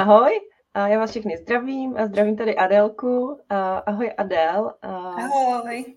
Ahoj, 0.00 0.40
a 0.74 0.88
já 0.88 0.98
vás 0.98 1.10
všechny 1.10 1.36
zdravím 1.36 1.96
a 1.96 2.06
zdravím 2.06 2.36
tady 2.36 2.56
Adélku. 2.56 3.40
Ahoj 3.86 4.12
Adél. 4.16 4.74
Ahoj. 4.82 5.96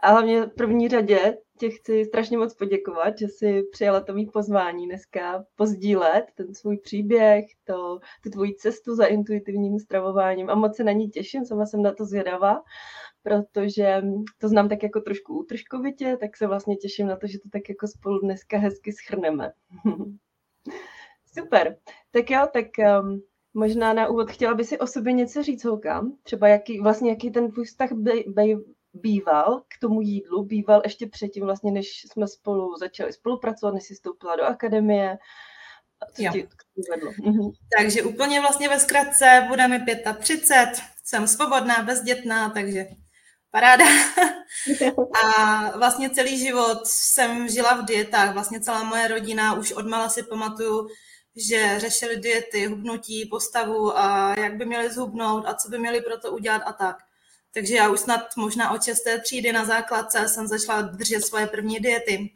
A 0.00 0.10
hlavně 0.10 0.42
v 0.42 0.54
první 0.54 0.88
řadě 0.88 1.38
tě 1.58 1.70
chci 1.70 2.04
strašně 2.04 2.38
moc 2.38 2.54
poděkovat, 2.54 3.18
že 3.18 3.28
jsi 3.28 3.62
přijala 3.72 4.00
to 4.00 4.14
mý 4.14 4.26
pozvání 4.26 4.86
dneska 4.86 5.44
pozdílet 5.56 6.24
ten 6.34 6.54
svůj 6.54 6.78
příběh, 6.78 7.44
to, 7.64 8.00
tu 8.22 8.30
tvoji 8.30 8.54
cestu 8.54 8.94
za 8.94 9.06
intuitivním 9.06 9.78
stravováním 9.78 10.50
a 10.50 10.54
moc 10.54 10.76
se 10.76 10.84
na 10.84 10.92
ní 10.92 11.08
těším, 11.08 11.44
sama 11.44 11.66
jsem 11.66 11.82
na 11.82 11.92
to 11.92 12.04
zvědavá, 12.04 12.62
protože 13.22 14.02
to 14.38 14.48
znám 14.48 14.68
tak 14.68 14.82
jako 14.82 15.00
trošku 15.00 15.38
útržkovitě, 15.38 16.16
tak 16.20 16.36
se 16.36 16.46
vlastně 16.46 16.76
těším 16.76 17.06
na 17.06 17.16
to, 17.16 17.26
že 17.26 17.38
to 17.38 17.48
tak 17.48 17.68
jako 17.68 17.86
spolu 17.86 18.18
dneska 18.18 18.58
hezky 18.58 18.92
schrneme. 18.92 19.52
Super. 21.38 21.76
Tak 22.10 22.30
jo, 22.30 22.46
tak 22.52 22.66
um, 22.78 23.22
možná 23.54 23.92
na 23.92 24.08
úvod 24.08 24.30
chtěla 24.30 24.54
by 24.54 24.64
si 24.64 24.78
o 24.78 24.86
sobě 24.86 25.12
něco 25.12 25.42
říct, 25.42 25.64
holka? 25.64 26.06
Třeba 26.22 26.48
jaký, 26.48 26.80
vlastně 26.80 27.10
jaký 27.10 27.30
ten 27.30 27.50
tvůj 27.50 27.64
vztah 27.64 27.92
by, 27.92 28.24
by, 28.28 28.56
býval 28.92 29.60
k 29.68 29.80
tomu 29.80 30.00
jídlu, 30.00 30.44
býval 30.44 30.80
ještě 30.84 31.06
předtím, 31.06 31.44
vlastně, 31.44 31.72
než 31.72 32.04
jsme 32.12 32.28
spolu 32.28 32.76
začali 32.76 33.12
spolupracovat, 33.12 33.74
než 33.74 33.84
jsi 33.84 33.94
vstoupila 33.94 34.36
do 34.36 34.44
akademie. 34.44 35.18
Co 36.14 36.22
jo. 36.22 36.32
vedlo? 36.90 37.12
Mhm. 37.24 37.50
Takže 37.78 38.02
úplně 38.02 38.40
vlastně 38.40 38.68
ve 38.68 38.80
zkratce 38.80 39.46
bude 39.48 39.68
mi 39.68 39.80
35, 40.18 40.84
jsem 41.04 41.28
svobodná, 41.28 41.82
bezdětná, 41.82 42.50
takže 42.50 42.86
paráda. 43.50 43.84
A 45.24 45.78
vlastně 45.78 46.10
celý 46.10 46.38
život 46.38 46.86
jsem 46.86 47.48
žila 47.48 47.74
v 47.74 47.84
dietách, 47.84 48.32
vlastně 48.32 48.60
celá 48.60 48.82
moje 48.82 49.08
rodina, 49.08 49.54
už 49.54 49.72
odmala 49.72 50.08
si 50.08 50.22
pamatuju, 50.22 50.88
že 51.36 51.74
řešili 51.78 52.16
diety, 52.16 52.66
hubnutí, 52.66 53.26
postavu 53.26 53.98
a 53.98 54.34
jak 54.38 54.56
by 54.56 54.64
měli 54.66 54.90
zhubnout 54.90 55.46
a 55.46 55.54
co 55.54 55.68
by 55.68 55.78
měli 55.78 56.00
pro 56.00 56.18
to 56.18 56.32
udělat 56.32 56.62
a 56.66 56.72
tak. 56.72 56.96
Takže 57.54 57.74
já 57.74 57.88
už 57.88 58.00
snad 58.00 58.36
možná 58.36 58.70
od 58.70 58.84
6. 58.84 58.98
třídy 59.22 59.52
na 59.52 59.64
základce 59.64 60.28
jsem 60.28 60.46
začala 60.46 60.82
držet 60.82 61.20
svoje 61.20 61.46
první 61.46 61.80
diety. 61.80 62.32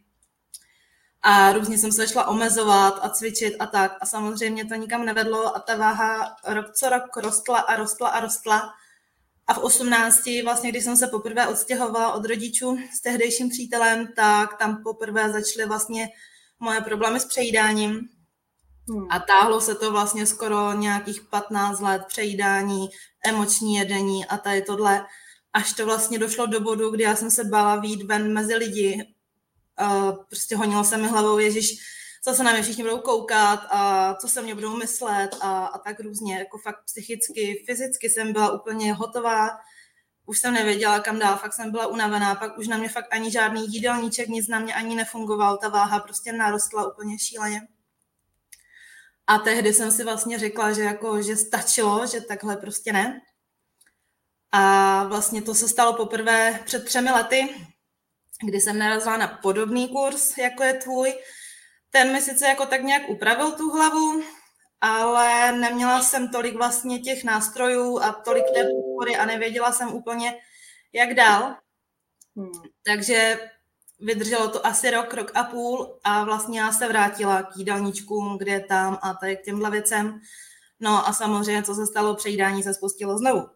A 1.22 1.52
různě 1.52 1.78
jsem 1.78 1.92
se 1.92 1.96
začala 2.06 2.28
omezovat 2.28 2.98
a 3.02 3.08
cvičit 3.08 3.56
a 3.58 3.66
tak. 3.66 3.96
A 4.00 4.06
samozřejmě 4.06 4.64
to 4.64 4.74
nikam 4.74 5.04
nevedlo 5.04 5.56
a 5.56 5.60
ta 5.60 5.76
váha 5.76 6.36
rok 6.46 6.72
co 6.74 6.88
rok 6.88 7.16
rostla 7.16 7.58
a 7.58 7.76
rostla 7.76 8.08
a 8.08 8.20
rostla. 8.20 8.74
A 9.46 9.54
v 9.54 9.58
18, 9.58 10.42
vlastně, 10.44 10.70
když 10.70 10.84
jsem 10.84 10.96
se 10.96 11.06
poprvé 11.06 11.46
odstěhovala 11.46 12.12
od 12.12 12.24
rodičů 12.24 12.78
s 12.96 13.00
tehdejším 13.00 13.50
přítelem, 13.50 14.06
tak 14.16 14.58
tam 14.58 14.82
poprvé 14.82 15.32
začaly 15.32 15.66
vlastně 15.66 16.08
moje 16.60 16.80
problémy 16.80 17.20
s 17.20 17.24
přejídáním. 17.24 18.08
Hmm. 18.88 19.06
A 19.10 19.18
táhlo 19.18 19.60
se 19.60 19.74
to 19.74 19.92
vlastně 19.92 20.26
skoro 20.26 20.72
nějakých 20.72 21.20
15 21.20 21.80
let 21.80 22.02
přejídání, 22.08 22.88
emoční 23.24 23.74
jedení 23.74 24.26
a 24.26 24.36
tady 24.38 24.62
tohle, 24.62 25.06
až 25.52 25.72
to 25.72 25.86
vlastně 25.86 26.18
došlo 26.18 26.46
do 26.46 26.60
bodu, 26.60 26.90
kdy 26.90 27.02
já 27.02 27.16
jsem 27.16 27.30
se 27.30 27.44
bála 27.44 27.76
výjít 27.76 28.02
ven 28.02 28.32
mezi 28.32 28.54
lidi. 28.54 29.14
Uh, 29.80 30.24
prostě 30.28 30.56
honilo 30.56 30.84
se 30.84 30.96
mi 30.96 31.08
hlavou, 31.08 31.38
ježiš, 31.38 31.76
co 32.24 32.34
se 32.34 32.42
na 32.42 32.52
mě 32.52 32.62
všichni 32.62 32.82
budou 32.82 32.98
koukat 32.98 33.60
a 33.70 34.14
co 34.14 34.28
se 34.28 34.42
mě 34.42 34.54
budou 34.54 34.76
myslet 34.76 35.36
a, 35.40 35.66
a 35.66 35.78
tak 35.78 36.00
různě, 36.00 36.38
jako 36.38 36.58
fakt 36.58 36.84
psychicky, 36.84 37.64
fyzicky 37.66 38.10
jsem 38.10 38.32
byla 38.32 38.52
úplně 38.52 38.94
hotová, 38.94 39.50
už 40.26 40.38
jsem 40.38 40.54
nevěděla, 40.54 41.00
kam 41.00 41.18
dál, 41.18 41.36
fakt 41.36 41.52
jsem 41.52 41.70
byla 41.70 41.86
unavená, 41.86 42.34
pak 42.34 42.58
už 42.58 42.68
na 42.68 42.76
mě 42.76 42.88
fakt 42.88 43.06
ani 43.10 43.30
žádný 43.30 43.66
jídelníček, 43.68 44.28
nic 44.28 44.48
na 44.48 44.58
mě 44.58 44.74
ani 44.74 44.94
nefungoval, 44.94 45.56
ta 45.56 45.68
váha 45.68 46.00
prostě 46.00 46.32
narostla 46.32 46.92
úplně 46.92 47.18
šíleně. 47.18 47.68
A 49.26 49.38
tehdy 49.38 49.74
jsem 49.74 49.92
si 49.92 50.04
vlastně 50.04 50.38
řekla, 50.38 50.72
že, 50.72 50.82
jako, 50.82 51.22
že 51.22 51.36
stačilo, 51.36 52.06
že 52.06 52.20
takhle 52.20 52.56
prostě 52.56 52.92
ne. 52.92 53.20
A 54.52 55.04
vlastně 55.04 55.42
to 55.42 55.54
se 55.54 55.68
stalo 55.68 55.92
poprvé 55.92 56.60
před 56.64 56.84
třemi 56.84 57.10
lety, 57.10 57.48
kdy 58.42 58.60
jsem 58.60 58.78
narazila 58.78 59.16
na 59.16 59.28
podobný 59.28 59.88
kurz, 59.88 60.38
jako 60.38 60.62
je 60.62 60.74
tvůj. 60.74 61.14
Ten 61.90 62.12
mi 62.12 62.22
sice 62.22 62.46
jako 62.46 62.66
tak 62.66 62.82
nějak 62.82 63.08
upravil 63.08 63.52
tu 63.52 63.70
hlavu, 63.70 64.22
ale 64.80 65.52
neměla 65.52 66.02
jsem 66.02 66.28
tolik 66.28 66.56
vlastně 66.56 66.98
těch 66.98 67.24
nástrojů 67.24 67.98
a 67.98 68.12
tolik 68.12 68.44
té 68.54 68.64
podpory 68.64 69.16
a 69.16 69.26
nevěděla 69.26 69.72
jsem 69.72 69.94
úplně, 69.94 70.38
jak 70.92 71.14
dál. 71.14 71.56
Hmm. 72.36 72.52
Takže 72.82 73.50
vydrželo 74.04 74.48
to 74.48 74.66
asi 74.66 74.90
rok, 74.90 75.14
rok 75.14 75.32
a 75.34 75.44
půl 75.44 75.98
a 76.04 76.24
vlastně 76.24 76.60
já 76.60 76.72
se 76.72 76.88
vrátila 76.88 77.42
k 77.42 77.56
jídelníčkům, 77.56 78.38
kde 78.38 78.60
tam 78.60 78.98
a 79.02 79.14
tady 79.14 79.36
k 79.36 79.42
těmhle 79.42 79.70
věcem. 79.70 80.20
No 80.80 81.08
a 81.08 81.12
samozřejmě, 81.12 81.62
co 81.62 81.74
se 81.74 81.86
stalo, 81.86 82.14
přejídání 82.14 82.62
se 82.62 82.74
spustilo 82.74 83.18
znovu. 83.18 83.48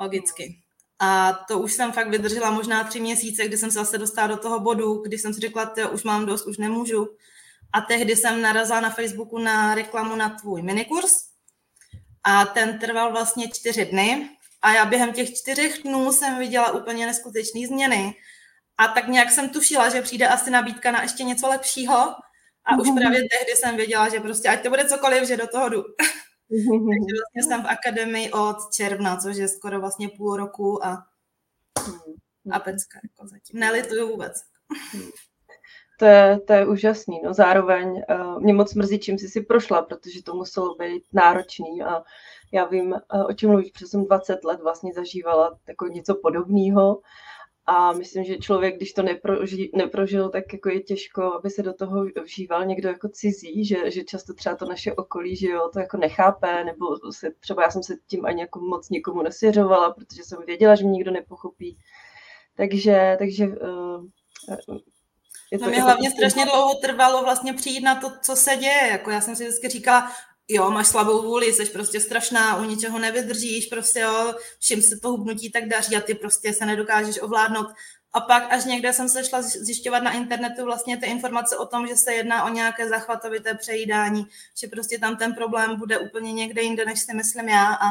Logicky. 0.00 0.62
A 0.98 1.32
to 1.32 1.58
už 1.58 1.72
jsem 1.72 1.92
fakt 1.92 2.08
vydržela 2.08 2.50
možná 2.50 2.84
tři 2.84 3.00
měsíce, 3.00 3.44
kdy 3.44 3.58
jsem 3.58 3.70
se 3.70 3.78
zase 3.78 3.98
dostala 3.98 4.26
do 4.26 4.36
toho 4.36 4.60
bodu, 4.60 4.94
kdy 4.94 5.18
jsem 5.18 5.34
si 5.34 5.40
řekla, 5.40 5.72
že 5.76 5.86
už 5.86 6.04
mám 6.04 6.26
dost, 6.26 6.46
už 6.46 6.58
nemůžu. 6.58 7.08
A 7.72 7.80
tehdy 7.80 8.16
jsem 8.16 8.42
narazila 8.42 8.80
na 8.80 8.90
Facebooku 8.90 9.38
na 9.38 9.74
reklamu 9.74 10.16
na 10.16 10.28
tvůj 10.28 10.62
minikurs 10.62 11.12
a 12.24 12.44
ten 12.44 12.78
trval 12.78 13.12
vlastně 13.12 13.48
čtyři 13.48 13.84
dny 13.84 14.30
a 14.62 14.72
já 14.72 14.84
během 14.84 15.12
těch 15.12 15.34
čtyřech 15.34 15.82
dnů 15.82 16.12
jsem 16.12 16.38
viděla 16.38 16.70
úplně 16.70 17.06
neskutečné 17.06 17.66
změny 17.66 18.14
a 18.78 18.88
tak 18.88 19.08
nějak 19.08 19.30
jsem 19.30 19.48
tušila, 19.48 19.88
že 19.88 20.02
přijde 20.02 20.28
asi 20.28 20.50
nabídka 20.50 20.90
na 20.90 21.02
ještě 21.02 21.24
něco 21.24 21.48
lepšího. 21.48 22.14
A 22.64 22.76
už 22.80 22.88
mhm. 22.88 22.96
právě 22.96 23.18
tehdy 23.18 23.52
jsem 23.56 23.76
věděla, 23.76 24.08
že 24.08 24.20
prostě 24.20 24.48
ať 24.48 24.62
to 24.62 24.68
bude 24.68 24.84
cokoliv, 24.84 25.28
že 25.28 25.36
do 25.36 25.46
toho 25.46 25.68
jdu. 25.68 25.84
Mhm. 26.50 26.88
Takže 26.88 27.14
vlastně 27.18 27.42
jsem 27.42 27.62
v 27.62 27.66
akademii 27.66 28.32
od 28.32 28.56
června, 28.74 29.16
což 29.16 29.36
je 29.36 29.48
skoro 29.48 29.80
vlastně 29.80 30.08
půl 30.08 30.36
roku 30.36 30.86
a, 30.86 31.06
mhm. 31.86 32.52
a 32.52 32.58
pecka 32.60 33.00
jako 33.02 33.28
zatím. 33.28 33.60
Nelituju 33.60 34.08
vůbec. 34.08 34.32
To 35.98 36.04
je, 36.04 36.40
to 36.46 36.52
je 36.52 36.66
úžasný. 36.66 37.20
No 37.24 37.34
zároveň 37.34 37.88
uh, 37.88 38.40
mě 38.42 38.54
moc 38.54 38.74
mrzí, 38.74 38.98
čím 38.98 39.18
jsi 39.18 39.28
si 39.28 39.40
prošla, 39.40 39.82
protože 39.82 40.22
to 40.22 40.34
muselo 40.34 40.74
být 40.74 41.04
náročný 41.12 41.82
a 41.82 42.02
já 42.52 42.64
vím, 42.64 42.92
uh, 42.92 43.26
o 43.26 43.32
čem 43.32 43.50
mluvíš, 43.50 43.70
protože 43.70 43.86
jsem 43.86 44.04
20 44.04 44.44
let 44.44 44.60
vlastně 44.62 44.92
zažívala 44.94 45.58
jako 45.68 45.86
něco 45.86 46.14
podobného 46.14 47.00
a 47.70 47.92
myslím, 47.92 48.24
že 48.24 48.38
člověk, 48.38 48.76
když 48.76 48.92
to 48.92 49.02
neproži, 49.02 49.70
neprožil, 49.74 50.28
tak 50.28 50.52
jako 50.52 50.68
je 50.68 50.80
těžko, 50.80 51.22
aby 51.22 51.50
se 51.50 51.62
do 51.62 51.72
toho 51.72 52.04
vžíval 52.24 52.64
někdo 52.64 52.88
jako 52.88 53.08
cizí, 53.08 53.64
že, 53.64 53.90
že 53.90 54.04
často 54.04 54.34
třeba 54.34 54.56
to 54.56 54.64
naše 54.64 54.92
okolí, 54.92 55.36
že 55.36 55.48
jo, 55.48 55.70
to 55.72 55.80
jako 55.80 55.96
nechápe, 55.96 56.64
nebo 56.64 57.12
se, 57.12 57.30
třeba 57.40 57.62
já 57.62 57.70
jsem 57.70 57.82
se 57.82 57.94
tím 58.06 58.24
ani 58.24 58.40
jako 58.40 58.60
moc 58.60 58.90
nikomu 58.90 59.22
nesvěřovala, 59.22 59.92
protože 59.92 60.22
jsem 60.22 60.38
věděla, 60.46 60.74
že 60.74 60.84
mě 60.84 60.92
nikdo 60.92 61.10
nepochopí. 61.10 61.78
Takže, 62.56 63.16
takže 63.18 63.46
uh, 63.46 64.04
je 65.52 65.58
to, 65.58 65.64
no 65.64 65.70
mě 65.70 65.82
hlavně 65.82 66.10
strašně 66.10 66.44
dlouho 66.44 66.74
trvalo 66.74 67.22
vlastně 67.22 67.52
přijít 67.52 67.80
na 67.80 67.94
to, 67.94 68.12
co 68.22 68.36
se 68.36 68.56
děje. 68.56 68.88
Jako 68.90 69.10
já 69.10 69.20
jsem 69.20 69.36
si 69.36 69.44
vždycky 69.44 69.68
říkala, 69.68 70.12
jo, 70.48 70.70
máš 70.70 70.86
slabou 70.86 71.22
vůli, 71.22 71.52
jsi 71.52 71.64
prostě 71.64 72.00
strašná, 72.00 72.56
u 72.56 72.64
ničeho 72.64 72.98
nevydržíš, 72.98 73.66
prostě 73.66 74.00
jo, 74.00 74.34
všim 74.58 74.82
se 74.82 74.96
to 74.96 75.08
hubnutí 75.08 75.50
tak 75.50 75.68
daří 75.68 75.96
a 75.96 76.00
ty 76.00 76.14
prostě 76.14 76.54
se 76.54 76.66
nedokážeš 76.66 77.22
ovládnout. 77.22 77.66
A 78.12 78.20
pak 78.20 78.52
až 78.52 78.64
někde 78.64 78.92
jsem 78.92 79.08
se 79.08 79.24
šla 79.24 79.42
zjišťovat 79.42 80.02
na 80.02 80.12
internetu 80.12 80.64
vlastně 80.64 80.96
ty 80.96 81.06
informace 81.06 81.56
o 81.56 81.66
tom, 81.66 81.86
že 81.86 81.96
se 81.96 82.14
jedná 82.14 82.44
o 82.44 82.48
nějaké 82.48 82.88
zachvatovité 82.88 83.54
přejídání, 83.54 84.26
že 84.60 84.68
prostě 84.68 84.98
tam 84.98 85.16
ten 85.16 85.34
problém 85.34 85.76
bude 85.76 85.98
úplně 85.98 86.32
někde 86.32 86.62
jinde, 86.62 86.84
než 86.84 87.00
si 87.00 87.14
myslím 87.14 87.48
já. 87.48 87.74
A, 87.74 87.86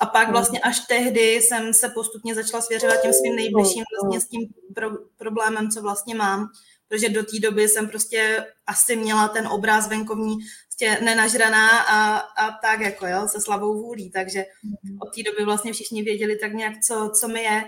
a 0.00 0.06
pak 0.06 0.24
hmm. 0.24 0.32
vlastně 0.32 0.60
až 0.60 0.80
tehdy 0.80 1.34
jsem 1.34 1.74
se 1.74 1.88
postupně 1.88 2.34
začala 2.34 2.62
svěřovat 2.62 3.02
těm 3.02 3.12
svým 3.12 3.36
nejbližším 3.36 3.84
vlastně 4.00 4.20
s 4.20 4.28
tím 4.28 4.48
pro, 4.74 4.90
problémem, 5.16 5.70
co 5.70 5.82
vlastně 5.82 6.14
mám 6.14 6.50
protože 6.90 7.08
do 7.08 7.22
té 7.22 7.38
doby 7.38 7.68
jsem 7.68 7.88
prostě 7.88 8.46
asi 8.66 8.96
měla 8.96 9.28
ten 9.28 9.46
obraz 9.46 9.88
venkovní 9.88 10.38
prostě 10.80 11.04
nenažraná 11.04 11.78
a, 11.78 12.16
a 12.16 12.58
tak 12.62 12.80
jako, 12.80 13.06
jo, 13.06 13.28
se 13.28 13.40
slabou 13.40 13.82
vůlí, 13.82 14.10
takže 14.10 14.44
mhm. 14.64 14.98
od 15.00 15.14
té 15.14 15.22
doby 15.22 15.44
vlastně 15.44 15.72
všichni 15.72 16.02
věděli 16.02 16.38
tak 16.38 16.52
nějak, 16.52 16.80
co, 16.80 17.12
co 17.20 17.28
mi 17.28 17.42
je, 17.42 17.64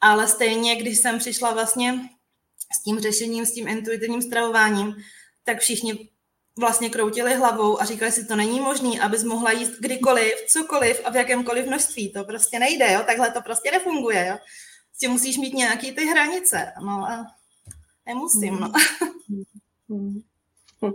ale 0.00 0.28
stejně, 0.28 0.76
když 0.76 0.98
jsem 0.98 1.18
přišla 1.18 1.52
vlastně 1.52 2.08
s 2.78 2.82
tím 2.82 3.00
řešením, 3.00 3.46
s 3.46 3.52
tím 3.52 3.68
intuitivním 3.68 4.22
stravováním, 4.22 4.96
tak 5.44 5.60
všichni 5.60 6.08
vlastně 6.58 6.90
kroutili 6.90 7.34
hlavou 7.34 7.80
a 7.80 7.84
říkali 7.84 8.12
si, 8.12 8.26
to 8.26 8.36
není 8.36 8.60
možné, 8.60 9.00
abys 9.00 9.24
mohla 9.24 9.52
jíst 9.52 9.80
kdykoliv, 9.80 10.34
cokoliv 10.48 11.00
a 11.04 11.10
v 11.10 11.16
jakémkoliv 11.16 11.66
množství. 11.66 12.12
To 12.12 12.24
prostě 12.24 12.58
nejde, 12.58 12.92
jo? 12.92 13.02
takhle 13.06 13.30
to 13.30 13.42
prostě 13.42 13.70
nefunguje. 13.70 14.26
Jo? 14.26 14.36
Prostě 14.90 15.08
musíš 15.08 15.36
mít 15.36 15.54
nějaký 15.54 15.92
ty 15.92 16.04
hranice. 16.06 16.72
No 16.80 16.92
a 16.92 17.26
nemusím, 18.06 18.60
no. 18.60 18.72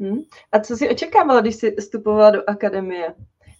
Hmm. 0.00 0.20
A 0.52 0.60
co 0.60 0.76
jsi 0.76 0.88
očekávala, 0.88 1.40
když 1.40 1.56
jsi 1.56 1.76
vstupovala 1.80 2.30
do 2.30 2.50
akademie? 2.50 3.14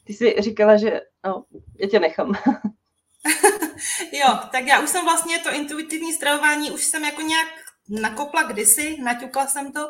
Ty 0.05 0.13
jsi 0.13 0.35
říkala, 0.39 0.77
že 0.77 1.01
no, 1.27 1.45
já 1.79 1.89
tě 1.89 2.01
nechám. 2.01 2.35
jo, 4.13 4.39
tak 4.53 4.67
já 4.67 4.81
už 4.81 4.91
jsem 4.91 5.05
vlastně 5.05 5.39
to 5.39 5.55
intuitivní 5.55 6.13
stravování, 6.13 6.71
už 6.71 6.85
jsem 6.85 7.05
jako 7.05 7.21
nějak 7.21 7.49
nakopla 7.89 8.43
kdysi, 8.43 8.97
naťukla 9.03 9.47
jsem 9.47 9.73
to, 9.73 9.89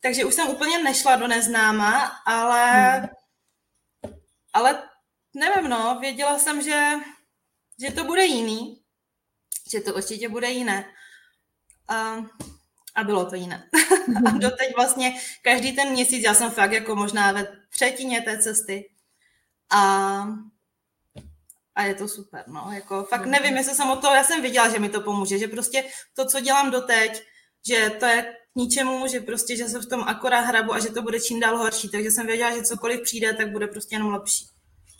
takže 0.00 0.24
už 0.24 0.34
jsem 0.34 0.48
úplně 0.48 0.78
nešla 0.78 1.16
do 1.16 1.26
neznáma, 1.26 2.12
ale 2.26 2.90
hmm. 2.90 3.08
Ale 4.56 4.82
nevím, 5.34 5.70
no, 5.70 5.98
věděla 6.00 6.38
jsem, 6.38 6.62
že, 6.62 6.92
že 7.80 7.92
to 7.92 8.04
bude 8.04 8.24
jiný, 8.24 8.82
že 9.70 9.80
to 9.80 9.94
určitě 9.94 10.28
bude 10.28 10.50
jiné. 10.50 10.92
A, 11.88 12.16
a 12.96 13.04
bylo 13.04 13.26
to 13.26 13.34
jiné. 13.34 13.70
a 14.26 14.30
doteď 14.30 14.76
vlastně 14.76 15.20
každý 15.42 15.72
ten 15.72 15.90
měsíc, 15.90 16.24
já 16.24 16.34
jsem 16.34 16.50
fakt 16.50 16.72
jako 16.72 16.96
možná 16.96 17.32
ve 17.32 17.46
třetině 17.70 18.20
té 18.20 18.38
cesty. 18.38 18.90
A, 19.70 20.28
a 21.74 21.82
je 21.82 21.94
to 21.94 22.08
super, 22.08 22.44
no, 22.46 22.70
jako 22.74 23.04
fakt 23.04 23.20
mhm. 23.20 23.30
nevím, 23.30 23.56
jestli 23.56 23.74
jsem 23.74 23.90
o 23.90 23.96
to, 23.96 24.06
já 24.06 24.24
jsem 24.24 24.42
viděla, 24.42 24.68
že 24.68 24.78
mi 24.78 24.88
to 24.88 25.00
pomůže, 25.00 25.38
že 25.38 25.48
prostě 25.48 25.84
to, 26.14 26.24
co 26.24 26.40
dělám 26.40 26.70
doteď, 26.70 27.22
že 27.68 27.90
to 27.90 28.06
je 28.06 28.22
k 28.22 28.56
ničemu, 28.56 29.06
že 29.06 29.20
prostě, 29.20 29.56
že 29.56 29.68
se 29.68 29.78
v 29.78 29.86
tom 29.86 30.00
akorát 30.00 30.40
hrabu 30.40 30.74
a 30.74 30.78
že 30.78 30.88
to 30.88 31.02
bude 31.02 31.20
čím 31.20 31.40
dál 31.40 31.58
horší, 31.58 31.88
takže 31.88 32.10
jsem 32.10 32.26
věděla, 32.26 32.56
že 32.56 32.62
cokoliv 32.62 33.00
přijde, 33.02 33.32
tak 33.32 33.52
bude 33.52 33.66
prostě 33.66 33.94
jenom 33.94 34.12
lepší. 34.12 34.46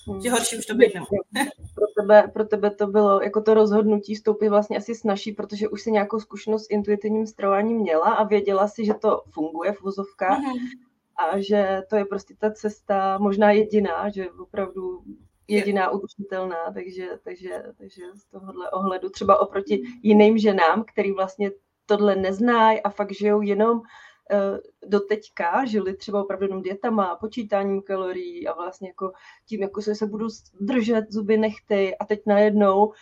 Hmm. 0.09 0.21
Že 0.21 0.31
horší 0.31 0.59
už 0.59 0.67
to 0.67 0.75
být 0.75 0.95
nemůže. 0.95 1.17
Pro 1.75 1.87
tebe, 2.03 2.31
pro 2.33 2.45
tebe 2.45 2.71
to 2.71 2.87
bylo 2.87 3.23
jako 3.23 3.41
to 3.41 3.55
rozhodnutí 3.55 4.15
vstoupit 4.15 4.49
vlastně 4.49 4.77
asi 4.77 4.95
snaží, 4.95 5.33
protože 5.33 5.69
už 5.69 5.83
si 5.83 5.91
nějakou 5.91 6.21
zkušenost 6.21 6.65
s 6.65 6.71
intuitivním 6.71 7.27
stravováním 7.27 7.77
měla 7.77 8.15
a 8.15 8.25
věděla 8.25 8.69
si, 8.69 8.85
že 8.85 8.95
to 8.95 9.23
funguje 9.31 9.73
v 9.73 9.83
vozovkách 9.83 10.39
mm-hmm. 10.39 10.69
a 11.17 11.41
že 11.41 11.83
to 11.91 11.97
je 11.97 12.05
prostě 12.05 12.35
ta 12.39 12.51
cesta 12.51 13.19
možná 13.19 13.51
jediná, 13.51 14.11
že 14.11 14.31
opravdu 14.31 15.03
jediná 15.49 15.91
udržitelná, 15.91 16.73
takže, 16.75 17.09
takže, 17.25 17.63
takže 17.79 18.03
z 18.15 18.25
tohohle 18.25 18.71
ohledu 18.71 19.09
třeba 19.09 19.41
oproti 19.41 19.83
jiným 20.03 20.39
ženám, 20.39 20.85
který 20.93 21.13
vlastně 21.13 21.51
tohle 21.87 22.17
neznají 22.17 22.81
a 22.81 22.91
fakt 22.91 23.13
žijou 23.13 23.41
jenom 23.41 23.81
Eh, 24.31 24.59
do 24.87 25.01
teďka 25.01 25.65
žili 25.65 25.97
třeba 25.97 26.23
opravdu 26.23 26.45
jenom 26.45 26.63
dietama, 26.63 27.17
počítáním 27.17 27.83
kalorií 27.83 28.49
a 28.49 28.55
vlastně 28.55 28.89
jako 28.89 29.13
tím, 29.47 29.63
jako 29.63 29.83
se, 29.83 29.95
se 29.95 30.07
budu 30.07 30.29
držet 30.61 31.13
zuby 31.13 31.37
nechty 31.37 31.97
a 31.97 32.05
teď 32.05 32.23
najednou 32.27 32.93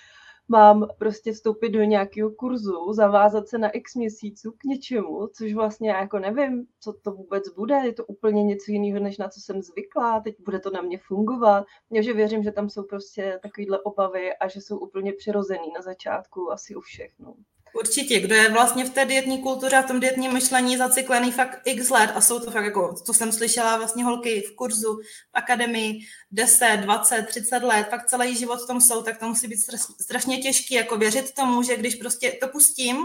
mám 0.48 0.88
prostě 0.98 1.32
vstoupit 1.32 1.68
do 1.68 1.84
nějakého 1.84 2.30
kurzu, 2.30 2.92
zavázat 2.92 3.48
se 3.48 3.58
na 3.58 3.70
x 3.70 3.94
měsíců 3.94 4.52
k 4.58 4.64
něčemu, 4.64 5.26
což 5.26 5.54
vlastně 5.54 5.90
já 5.90 6.00
jako 6.00 6.18
nevím, 6.18 6.66
co 6.80 6.92
to 6.92 7.12
vůbec 7.12 7.48
bude, 7.48 7.74
je 7.74 7.92
to 7.92 8.04
úplně 8.04 8.44
něco 8.44 8.72
jiného, 8.72 9.00
než 9.00 9.18
na 9.18 9.28
co 9.28 9.40
jsem 9.40 9.62
zvyklá, 9.62 10.20
teď 10.20 10.36
bude 10.44 10.58
to 10.60 10.70
na 10.70 10.82
mě 10.82 10.98
fungovat. 10.98 11.66
že 12.00 12.12
věřím, 12.12 12.42
že 12.42 12.52
tam 12.52 12.70
jsou 12.70 12.82
prostě 12.82 13.38
takovéhle 13.42 13.80
obavy 13.80 14.36
a 14.36 14.48
že 14.48 14.60
jsou 14.60 14.78
úplně 14.78 15.12
přirozený 15.12 15.72
na 15.74 15.82
začátku 15.82 16.52
asi 16.52 16.74
u 16.74 16.80
všech. 16.80 17.12
No. 17.18 17.34
Určitě, 17.74 18.20
kdo 18.20 18.34
je 18.34 18.50
vlastně 18.50 18.84
v 18.84 18.90
té 18.90 19.04
dietní 19.04 19.42
kultuře 19.42 19.76
a 19.76 19.82
v 19.82 19.86
tom 19.86 20.00
dietním 20.00 20.32
myšlení 20.32 20.76
zaciklený 20.76 21.32
fakt 21.32 21.60
x 21.64 21.90
let 21.90 22.10
a 22.14 22.20
jsou 22.20 22.40
to 22.40 22.50
fakt 22.50 22.64
jako, 22.64 22.94
to 23.06 23.14
jsem 23.14 23.32
slyšela 23.32 23.76
vlastně 23.76 24.04
holky 24.04 24.40
v 24.40 24.54
kurzu, 24.54 24.96
v 24.96 25.34
akademii, 25.34 26.00
10, 26.30 26.76
20, 26.76 27.22
30 27.22 27.62
let, 27.62 27.86
fakt 27.90 28.06
celý 28.06 28.36
život 28.36 28.60
v 28.64 28.66
tom 28.66 28.80
jsou, 28.80 29.02
tak 29.02 29.18
to 29.18 29.28
musí 29.28 29.48
být 29.48 29.58
strašně 30.00 30.38
těžký, 30.38 30.74
jako 30.74 30.98
věřit 30.98 31.34
tomu, 31.34 31.62
že 31.62 31.76
když 31.76 31.94
prostě 31.94 32.32
to 32.32 32.48
pustím, 32.48 32.96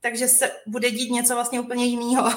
takže 0.00 0.28
se 0.28 0.50
bude 0.66 0.90
dít 0.90 1.10
něco 1.10 1.34
vlastně 1.34 1.60
úplně 1.60 1.84
jiného. 1.84 2.30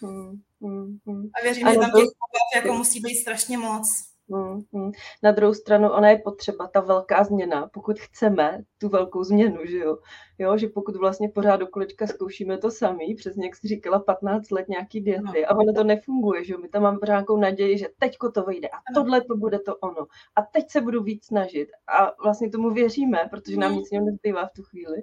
Hmm, 0.00 0.40
hmm, 0.60 0.98
hmm. 1.06 1.30
A 1.40 1.42
věřím, 1.42 1.68
že 1.68 1.78
tam 1.78 1.90
těch 1.90 2.08
jako 2.54 2.72
musí 2.72 3.00
být 3.00 3.16
strašně 3.16 3.58
moc. 3.58 3.88
Hmm, 4.30 4.60
hmm. 4.72 4.90
Na 5.22 5.32
druhou 5.32 5.54
stranu, 5.54 5.90
ona 5.90 6.10
je 6.10 6.18
potřeba, 6.18 6.66
ta 6.66 6.80
velká 6.80 7.24
změna, 7.24 7.70
pokud 7.72 8.00
chceme 8.00 8.62
tu 8.78 8.88
velkou 8.88 9.24
změnu, 9.24 9.58
že 9.64 9.78
jo? 9.78 9.98
jo 10.38 10.58
že 10.58 10.68
pokud 10.68 10.96
vlastně 10.96 11.28
pořád 11.28 11.56
do 11.56 11.66
kolečka 11.66 12.06
zkoušíme 12.06 12.58
to 12.58 12.70
samý, 12.70 13.14
přesně 13.14 13.46
jak 13.46 13.56
jsi 13.56 13.68
říkala, 13.68 13.98
15 13.98 14.50
let 14.50 14.68
nějaký 14.68 15.00
diety 15.00 15.22
no. 15.24 15.32
a 15.48 15.56
ono 15.56 15.72
to 15.72 15.84
nefunguje, 15.84 16.44
že 16.44 16.52
jo? 16.52 16.58
My 16.58 16.68
tam 16.68 16.82
máme 16.82 16.98
pořád 16.98 17.12
nějakou 17.12 17.36
naději, 17.36 17.78
že 17.78 17.88
teďko 17.98 18.30
to 18.30 18.42
vyjde 18.42 18.68
a 18.68 18.76
tohle 18.94 19.20
to 19.20 19.36
bude 19.36 19.58
to 19.58 19.76
ono 19.76 20.06
a 20.36 20.42
teď 20.42 20.70
se 20.70 20.80
budu 20.80 21.02
víc 21.02 21.26
snažit 21.26 21.68
a 21.86 22.12
vlastně 22.22 22.50
tomu 22.50 22.70
věříme, 22.70 23.28
protože 23.30 23.56
nám 23.56 23.70
hmm. 23.70 23.78
nic 23.78 23.90
nezbývá 23.90 24.46
v 24.46 24.52
tu 24.52 24.62
chvíli, 24.62 25.02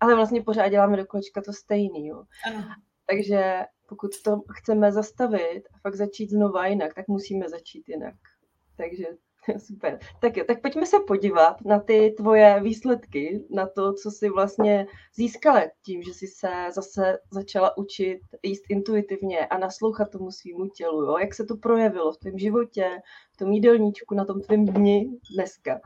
ale 0.00 0.14
vlastně 0.14 0.42
pořád 0.42 0.68
děláme 0.68 0.96
do 0.96 1.06
kolečka 1.06 1.42
to 1.42 1.52
stejný, 1.52 2.06
jo? 2.06 2.22
Ano. 2.46 2.64
Takže 3.06 3.60
pokud 3.88 4.10
to 4.24 4.42
chceme 4.50 4.92
zastavit 4.92 5.62
a 5.74 5.78
fakt 5.82 5.94
začít 5.94 6.30
znova 6.30 6.66
jinak, 6.66 6.94
tak 6.94 7.08
musíme 7.08 7.48
začít 7.48 7.88
jinak 7.88 8.14
takže 8.80 9.04
super. 9.66 9.98
Tak 10.20 10.36
jo, 10.36 10.44
tak 10.46 10.62
pojďme 10.62 10.86
se 10.86 10.96
podívat 11.06 11.60
na 11.64 11.80
ty 11.80 12.14
tvoje 12.16 12.60
výsledky, 12.62 13.44
na 13.50 13.66
to, 13.66 13.92
co 13.92 14.10
jsi 14.10 14.28
vlastně 14.28 14.86
získala 15.14 15.62
tím, 15.84 16.02
že 16.02 16.14
jsi 16.14 16.26
se 16.26 16.48
zase 16.70 17.18
začala 17.30 17.76
učit 17.76 18.20
jíst 18.42 18.62
intuitivně 18.68 19.46
a 19.46 19.58
naslouchat 19.58 20.10
tomu 20.10 20.30
svýmu 20.30 20.68
tělu, 20.68 21.02
jo? 21.02 21.18
jak 21.18 21.34
se 21.34 21.44
to 21.44 21.56
projevilo 21.56 22.12
v 22.12 22.18
tvém 22.18 22.38
životě, 22.38 22.90
v 23.32 23.36
tom 23.36 23.52
jídelníčku, 23.52 24.14
na 24.14 24.24
tom 24.24 24.40
tvém 24.40 24.64
dni 24.64 25.10
dneska. 25.34 25.80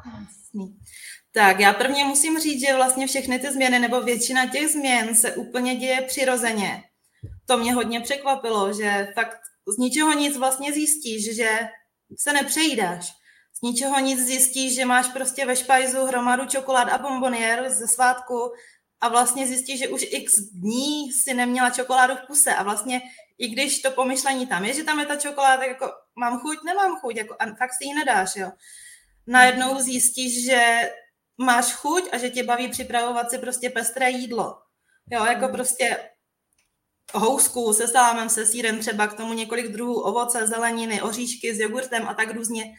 Tak 1.33 1.61
já 1.61 1.73
prvně 1.73 2.05
musím 2.05 2.39
říct, 2.39 2.67
že 2.67 2.77
vlastně 2.77 3.07
všechny 3.07 3.39
ty 3.39 3.53
změny 3.53 3.79
nebo 3.79 4.01
většina 4.01 4.47
těch 4.47 4.69
změn 4.69 5.15
se 5.15 5.35
úplně 5.35 5.77
děje 5.77 6.03
přirozeně. 6.03 6.83
To 7.47 7.59
mě 7.59 7.75
hodně 7.75 8.01
překvapilo, 8.01 8.73
že 8.73 9.09
fakt 9.15 9.39
z 9.69 9.79
ničeho 9.79 10.13
nic 10.13 10.37
vlastně 10.37 10.73
zjistíš, 10.73 11.37
že 11.37 11.49
se 12.19 12.33
nepřejídáš. 12.33 13.13
Z 13.59 13.63
ničeho 13.63 14.01
nic 14.01 14.21
zjistíš, 14.21 14.75
že 14.75 14.85
máš 14.85 15.09
prostě 15.09 15.47
ve 15.47 15.57
špajzu 15.57 16.07
hromadu 16.07 16.47
čokolád 16.47 16.89
a 16.89 16.99
bombonier 16.99 17.71
ze 17.71 17.89
svátku 17.89 18.53
a 19.01 19.09
vlastně 19.09 19.47
zjistíš, 19.47 19.79
že 19.79 19.89
už 19.89 20.07
x 20.11 20.35
dní 20.53 21.13
si 21.13 21.35
neměla 21.35 21.71
čokoládu 21.71 22.15
v 22.15 22.27
puse 22.27 22.55
a 22.55 22.63
vlastně 22.63 23.03
i 23.39 23.49
když 23.49 23.83
to 23.83 23.91
pomyšlení 23.91 24.47
tam 24.47 24.65
je, 24.65 24.73
že 24.73 24.85
tam 24.85 25.01
je 25.01 25.07
ta 25.07 25.17
čokoláda, 25.17 25.57
tak 25.57 25.69
jako 25.69 25.93
mám 26.17 26.41
chuť, 26.41 26.59
nemám 26.65 26.97
chuť, 26.97 27.17
jako, 27.17 27.37
a 27.39 27.45
fakt 27.55 27.75
si 27.75 27.85
ji 27.85 27.95
nedáš, 27.95 28.37
jo. 28.37 28.51
Najednou 29.27 29.81
zjistíš, 29.81 30.45
že 30.45 30.91
máš 31.39 31.73
chuť 31.73 32.09
a 32.13 32.19
že 32.19 32.31
tě 32.31 32.43
baví 32.43 32.69
připravovat 32.69 33.31
si 33.31 33.39
prostě 33.39 33.71
pestré 33.71 34.11
jídlo. 34.11 34.59
Jo, 35.11 35.25
jako 35.25 35.45
hmm. 35.45 35.53
prostě 35.55 36.11
housku 37.13 37.73
se 37.73 37.89
salámem, 37.89 38.29
se 38.29 38.47
sírem, 38.47 38.79
třeba 38.79 39.07
k 39.07 39.17
tomu 39.17 39.33
několik 39.33 39.69
druhů 39.69 40.01
ovoce, 40.01 40.47
zeleniny, 40.47 41.03
oříšky 41.03 41.55
s 41.55 41.61
jogurtem 41.61 42.09
a 42.09 42.15
tak 42.15 42.31
různě. 42.35 42.75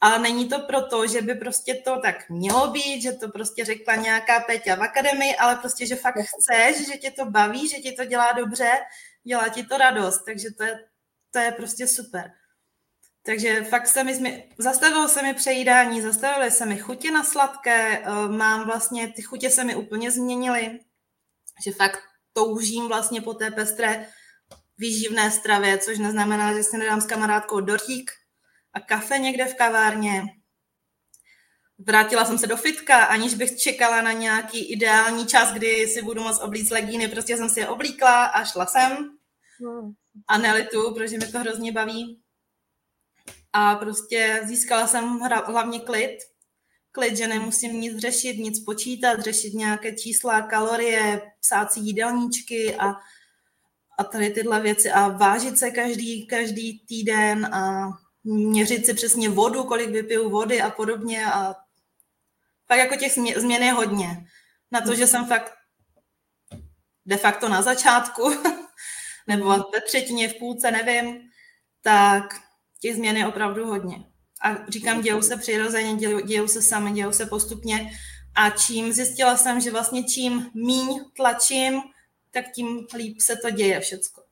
Ale 0.00 0.18
není 0.18 0.48
to 0.48 0.60
proto, 0.60 1.06
že 1.06 1.22
by 1.22 1.34
prostě 1.34 1.74
to 1.74 2.00
tak 2.00 2.30
mělo 2.30 2.70
být, 2.70 3.02
že 3.02 3.12
to 3.12 3.28
prostě 3.28 3.64
řekla 3.64 3.94
nějaká 3.94 4.40
Peťa 4.40 4.74
v 4.74 4.82
akademii, 4.82 5.36
ale 5.36 5.56
prostě, 5.56 5.86
že 5.86 5.96
fakt 5.96 6.16
chceš, 6.16 6.86
že 6.86 6.98
tě 6.98 7.10
to 7.10 7.24
baví, 7.24 7.68
že 7.68 7.76
ti 7.76 7.92
to 7.92 8.04
dělá 8.04 8.32
dobře, 8.32 8.70
dělá 9.24 9.48
ti 9.48 9.66
to 9.66 9.78
radost, 9.78 10.24
takže 10.24 10.48
to 10.58 10.64
je, 10.64 10.84
to 11.30 11.38
je 11.38 11.52
prostě 11.52 11.86
super. 11.86 12.32
Takže 13.22 13.64
fakt 13.64 13.86
se 13.86 14.04
mi, 14.04 14.48
zastavilo 14.58 15.08
se 15.08 15.22
mi 15.22 15.34
přejídání, 15.34 16.02
zastavily 16.02 16.50
se 16.50 16.66
mi 16.66 16.78
chutě 16.78 17.10
na 17.10 17.24
sladké, 17.24 17.98
eh, 17.98 18.28
mám 18.28 18.66
vlastně, 18.66 19.12
ty 19.12 19.22
chutě 19.22 19.50
se 19.50 19.64
mi 19.64 19.76
úplně 19.76 20.10
změnily, 20.10 20.80
že 21.64 21.72
fakt 21.72 22.07
toužím 22.38 22.88
vlastně 22.88 23.20
po 23.20 23.34
té 23.34 23.50
pestré 23.50 24.06
výživné 24.78 25.30
stravě, 25.30 25.78
což 25.78 25.98
neznamená, 25.98 26.54
že 26.54 26.62
si 26.62 26.78
nedám 26.78 27.00
s 27.00 27.06
kamarádkou 27.06 27.60
dortík 27.60 28.10
a 28.72 28.80
kafe 28.80 29.18
někde 29.18 29.44
v 29.44 29.54
kavárně. 29.54 30.22
Vrátila 31.78 32.24
jsem 32.24 32.38
se 32.38 32.46
do 32.46 32.56
fitka, 32.56 33.04
aniž 33.04 33.34
bych 33.34 33.58
čekala 33.58 34.02
na 34.02 34.12
nějaký 34.12 34.72
ideální 34.72 35.26
čas, 35.26 35.52
kdy 35.52 35.86
si 35.86 36.02
budu 36.02 36.22
moct 36.22 36.42
oblíct 36.42 36.70
legíny. 36.70 37.08
Prostě 37.08 37.36
jsem 37.36 37.50
si 37.50 37.60
je 37.60 37.68
oblíkla 37.68 38.24
a 38.24 38.44
šla 38.44 38.66
jsem. 38.66 39.10
A 40.28 40.38
nelitu, 40.38 40.94
protože 40.94 41.18
mi 41.18 41.32
to 41.32 41.38
hrozně 41.38 41.72
baví. 41.72 42.22
A 43.52 43.74
prostě 43.74 44.40
získala 44.44 44.86
jsem 44.86 45.20
hlavně 45.46 45.80
klid, 45.80 46.18
klid, 46.92 47.16
že 47.16 47.26
nemusím 47.26 47.80
nic 47.80 47.98
řešit, 47.98 48.38
nic 48.38 48.64
počítat, 48.64 49.20
řešit 49.20 49.54
nějaké 49.54 49.92
čísla, 49.92 50.42
kalorie, 50.42 51.22
psát 51.40 51.72
si 51.72 51.80
jídelníčky 51.80 52.74
a, 52.74 52.94
a 53.98 54.04
tady 54.04 54.30
tyhle 54.30 54.60
věci 54.60 54.90
a 54.90 55.08
vážit 55.08 55.58
se 55.58 55.70
každý, 55.70 56.26
každý 56.26 56.78
týden 56.78 57.54
a 57.54 57.88
měřit 58.24 58.86
si 58.86 58.94
přesně 58.94 59.28
vodu, 59.28 59.64
kolik 59.64 59.90
vypiju 59.90 60.30
vody 60.30 60.62
a 60.62 60.70
podobně 60.70 61.26
a 61.26 61.54
tak 62.66 62.78
jako 62.78 62.96
těch 62.96 63.12
změn 63.36 63.62
je 63.62 63.72
hodně. 63.72 64.26
Na 64.70 64.80
to, 64.80 64.94
že 64.94 65.06
jsem 65.06 65.26
fakt 65.26 65.52
de 67.06 67.16
facto 67.16 67.48
na 67.48 67.62
začátku, 67.62 68.30
nebo 69.26 69.48
ve 69.48 69.80
třetině, 69.86 70.28
v 70.28 70.38
půlce, 70.38 70.70
nevím, 70.70 71.30
tak 71.82 72.24
těch 72.80 72.96
změn 72.96 73.16
je 73.16 73.26
opravdu 73.26 73.66
hodně. 73.66 74.04
A 74.40 74.70
říkám, 74.70 75.02
dějou 75.02 75.22
se 75.22 75.36
přirozeně, 75.36 75.96
dějou, 75.96 76.20
dějou 76.20 76.48
se 76.48 76.62
sami, 76.62 76.92
dějou 76.92 77.12
se 77.12 77.26
postupně. 77.26 77.90
A 78.34 78.50
čím 78.50 78.92
zjistila 78.92 79.36
jsem, 79.36 79.60
že 79.60 79.70
vlastně 79.70 80.04
čím 80.04 80.50
míň 80.54 81.00
tlačím, 81.16 81.80
tak 82.30 82.44
tím 82.54 82.86
líp 82.96 83.20
se 83.20 83.36
to 83.36 83.50
děje 83.50 83.80
všecko. 83.80 84.22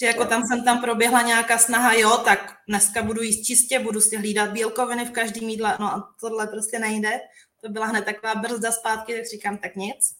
Že 0.00 0.06
jako 0.06 0.24
tam 0.24 0.42
jsem 0.46 0.64
tam 0.64 0.80
proběhla 0.80 1.22
nějaká 1.22 1.58
snaha, 1.58 1.92
jo, 1.92 2.18
tak 2.24 2.56
dneska 2.68 3.02
budu 3.02 3.22
jíst 3.22 3.46
čistě, 3.46 3.78
budu 3.78 4.00
si 4.00 4.16
hlídat 4.16 4.50
bílkoviny 4.50 5.04
v 5.04 5.10
každém 5.10 5.48
jídle, 5.48 5.76
no 5.80 5.86
a 5.86 6.14
tohle 6.20 6.46
prostě 6.46 6.78
nejde. 6.78 7.20
To 7.60 7.68
byla 7.68 7.86
hned 7.86 8.04
taková 8.04 8.34
brzda 8.34 8.72
zpátky, 8.72 9.14
tak 9.14 9.26
říkám, 9.26 9.58
tak 9.58 9.76
nic. 9.76 10.14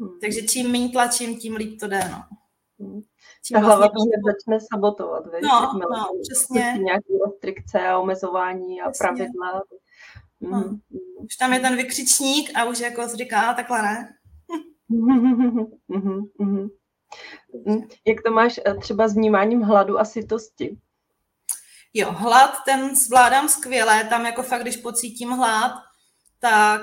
Hmm. 0.00 0.20
Takže 0.20 0.42
čím 0.42 0.70
méně 0.70 0.88
tlačím, 0.88 1.38
tím 1.38 1.56
líp 1.56 1.80
to 1.80 1.86
jde, 1.88 2.08
no. 2.10 2.24
Hmm. 2.80 3.02
Ta 3.52 3.58
hlava 3.58 3.76
vlastně... 3.76 4.12
začne 4.26 4.58
sabotovat, 4.72 5.24
víš? 5.24 5.42
No, 5.42 5.72
no, 5.74 6.20
přesně. 6.22 6.60
Nějaké 6.60 7.12
restrikce 7.26 7.88
a 7.88 7.98
omezování 7.98 8.80
a 8.80 8.90
přesně. 8.90 9.08
pravidla. 9.08 9.62
No. 10.40 10.58
Mm. 10.58 10.80
Už 11.18 11.36
tam 11.36 11.52
je 11.52 11.60
ten 11.60 11.76
vykřičník 11.76 12.56
a 12.56 12.64
už 12.64 12.80
jako 12.80 13.08
říká, 13.08 13.54
takhle 13.54 13.82
ne. 13.82 14.14
Jak 18.06 18.22
to 18.26 18.32
máš 18.32 18.60
eh, 18.66 18.74
třeba 18.74 19.08
s 19.08 19.14
vnímáním 19.14 19.62
hladu 19.62 19.98
a 19.98 20.04
sytosti? 20.04 20.78
Jo, 21.94 22.12
hlad, 22.12 22.50
ten 22.64 22.96
zvládám 22.96 23.48
skvěle, 23.48 24.04
tam 24.04 24.26
jako 24.26 24.42
fakt, 24.42 24.62
když 24.62 24.76
pocítím 24.76 25.30
hlad, 25.30 25.72
tak 26.40 26.80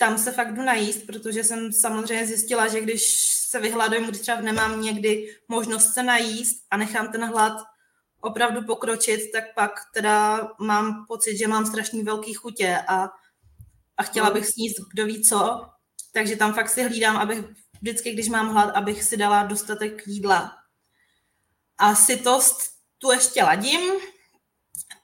tam 0.00 0.18
se 0.18 0.32
fakt 0.32 0.54
jdu 0.54 0.62
najíst, 0.62 1.06
protože 1.06 1.44
jsem 1.44 1.72
samozřejmě 1.72 2.26
zjistila, 2.26 2.68
že 2.68 2.80
když 2.80 3.02
se 3.48 3.60
vyhladujem, 3.60 4.04
když 4.04 4.20
třeba 4.20 4.40
nemám 4.40 4.82
někdy 4.82 5.36
možnost 5.48 5.92
se 5.92 6.02
najíst 6.02 6.66
a 6.70 6.76
nechám 6.76 7.12
ten 7.12 7.24
hlad 7.24 7.52
opravdu 8.20 8.66
pokročit, 8.66 9.32
tak 9.32 9.44
pak 9.54 9.70
teda 9.94 10.48
mám 10.60 11.04
pocit, 11.08 11.36
že 11.36 11.48
mám 11.48 11.66
strašný 11.66 12.02
velký 12.02 12.34
chutě 12.34 12.78
a, 12.88 13.10
a 13.96 14.02
chtěla 14.02 14.30
bych 14.30 14.46
sníst 14.46 14.76
kdo 14.92 15.06
ví 15.06 15.22
co, 15.22 15.66
takže 16.12 16.36
tam 16.36 16.54
fakt 16.54 16.68
si 16.68 16.82
hlídám, 16.82 17.16
abych 17.16 17.44
vždycky, 17.80 18.12
když 18.12 18.28
mám 18.28 18.48
hlad, 18.48 18.70
abych 18.70 19.04
si 19.04 19.16
dala 19.16 19.42
dostatek 19.42 20.06
jídla. 20.06 20.56
A 21.78 21.94
sytost 21.94 22.60
tu 22.98 23.10
ještě 23.10 23.42
ladím, 23.42 23.80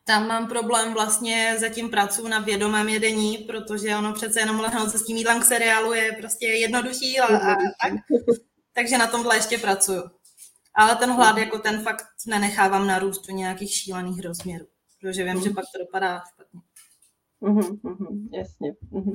tam 0.06 0.28
mám 0.28 0.48
problém 0.48 0.94
vlastně, 0.94 1.56
zatím 1.58 1.90
pracuji 1.90 2.28
na 2.28 2.38
vědomém 2.38 2.88
jedení, 2.88 3.38
protože 3.38 3.96
ono 3.96 4.12
přece 4.12 4.40
jenom 4.40 4.60
lehnout 4.60 4.90
se 4.90 4.98
s 4.98 5.04
tím 5.04 5.16
jídlem 5.16 5.40
k 5.40 5.44
seriálu 5.44 5.92
je 5.92 6.12
prostě 6.12 6.46
jednodušší 6.46 7.20
a, 7.20 7.24
a, 7.24 7.54
tak. 7.54 7.92
Takže 8.72 8.98
na 8.98 9.06
tomhle 9.06 9.36
ještě 9.36 9.58
pracuju. 9.58 10.02
Ale 10.74 10.96
ten 10.96 11.10
hlad 11.10 11.38
jako 11.38 11.58
ten 11.58 11.82
fakt 11.82 12.06
nenechávám 12.26 12.86
narůst 12.86 13.26
do 13.26 13.34
nějakých 13.34 13.74
šílených 13.74 14.24
rozměrů, 14.24 14.66
protože 15.00 15.24
vím, 15.24 15.42
že 15.42 15.50
pak 15.50 15.64
to 15.72 15.78
dopadá 15.84 16.22
špatně. 16.34 16.60
Uhum, 17.40 17.80
uhum, 17.82 18.28
jasně. 18.32 18.72
Uhum. 18.90 19.14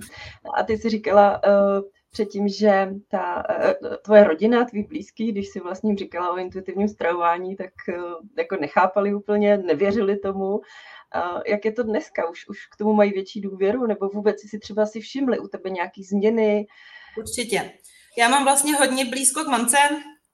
A 0.57 0.63
ty 0.63 0.77
jsi 0.77 0.89
říkala 0.89 1.41
uh, 1.43 1.81
předtím, 2.11 2.47
že 2.47 2.89
ta 3.09 3.43
uh, 3.81 3.95
tvoje 4.03 4.23
rodina, 4.23 4.65
tvý 4.65 4.83
blízký, 4.83 5.31
když 5.31 5.47
si 5.47 5.59
vlastně 5.59 5.95
říkala 5.95 6.31
o 6.31 6.37
intuitivním 6.37 6.87
stravování, 6.87 7.55
tak 7.55 7.71
uh, 7.89 7.95
jako 8.37 8.55
nechápali 8.55 9.13
úplně, 9.13 9.57
nevěřili 9.57 10.17
tomu. 10.17 10.61
Jak 11.47 11.65
je 11.65 11.71
to 11.71 11.83
dneska? 11.83 12.29
Už, 12.29 12.47
už 12.47 12.65
k 12.65 12.75
tomu 12.77 12.93
mají 12.93 13.11
větší 13.11 13.41
důvěru? 13.41 13.87
Nebo 13.87 14.09
vůbec 14.09 14.35
si 14.49 14.59
třeba 14.59 14.85
si 14.85 14.99
všimli 14.99 15.39
u 15.39 15.47
tebe 15.47 15.69
nějaký 15.69 16.03
změny? 16.03 16.67
Určitě. 17.17 17.71
Já 18.17 18.29
mám 18.29 18.43
vlastně 18.43 18.75
hodně 18.75 19.05
blízko 19.05 19.43
k 19.43 19.47
mamce, 19.47 19.77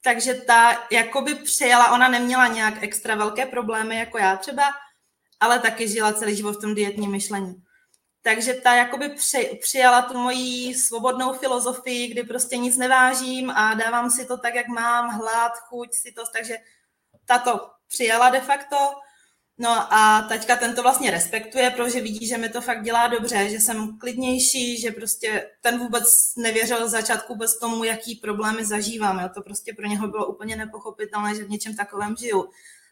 takže 0.03 0.33
ta 0.33 0.87
jakoby 0.91 1.35
přijela, 1.35 1.93
ona 1.93 2.09
neměla 2.09 2.47
nějak 2.47 2.83
extra 2.83 3.15
velké 3.15 3.45
problémy 3.45 3.97
jako 3.97 4.17
já 4.17 4.37
třeba, 4.37 4.63
ale 5.39 5.59
taky 5.59 5.87
žila 5.87 6.13
celý 6.13 6.35
život 6.35 6.57
v 6.57 6.61
tom 6.61 6.75
dietním 6.75 7.11
myšlení. 7.11 7.55
Takže 8.27 8.53
ta 8.53 8.75
jakoby 8.75 9.09
při, 9.09 9.59
přijala 9.61 10.01
tu 10.01 10.17
moji 10.17 10.75
svobodnou 10.75 11.33
filozofii, 11.33 12.07
kdy 12.07 12.23
prostě 12.23 12.57
nic 12.57 12.77
nevážím 12.77 13.49
a 13.49 13.73
dávám 13.73 14.11
si 14.11 14.25
to 14.25 14.37
tak, 14.37 14.55
jak 14.55 14.67
mám, 14.67 15.09
hlad, 15.09 15.51
chuť, 15.57 15.89
si 15.93 16.11
to, 16.11 16.21
takže 16.33 16.57
ta 17.25 17.37
to 17.37 17.69
přijala 17.87 18.29
de 18.29 18.39
facto. 18.41 18.75
No 19.57 19.93
a 19.93 20.21
teďka 20.21 20.55
ten 20.55 20.75
to 20.75 20.81
vlastně 20.81 21.11
respektuje, 21.11 21.69
protože 21.69 22.01
vidí, 22.01 22.27
že 22.27 22.37
mi 22.37 22.49
to 22.49 22.61
fakt 22.61 22.83
dělá 22.83 23.07
dobře, 23.07 23.49
že 23.49 23.59
jsem 23.59 23.97
klidnější, 23.97 24.81
že 24.81 24.91
prostě 24.91 25.49
ten 25.61 25.79
vůbec 25.79 26.05
nevěřil 26.37 26.87
z 26.87 26.91
začátku 26.91 27.33
vůbec 27.33 27.59
tomu, 27.59 27.83
jaký 27.83 28.15
problémy 28.15 28.65
zažívám. 28.65 29.19
Jo. 29.19 29.29
To 29.33 29.41
prostě 29.41 29.73
pro 29.73 29.87
něho 29.87 30.07
bylo 30.07 30.27
úplně 30.27 30.55
nepochopitelné, 30.55 31.35
že 31.35 31.43
v 31.43 31.49
něčem 31.49 31.75
takovém 31.75 32.15
žiju. 32.15 32.49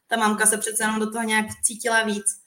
Ta 0.08 0.18
mamka 0.18 0.46
se 0.46 0.58
přece 0.58 0.84
jenom 0.84 1.00
do 1.00 1.12
toho 1.12 1.24
nějak 1.24 1.46
cítila 1.64 2.04
víc. 2.04 2.45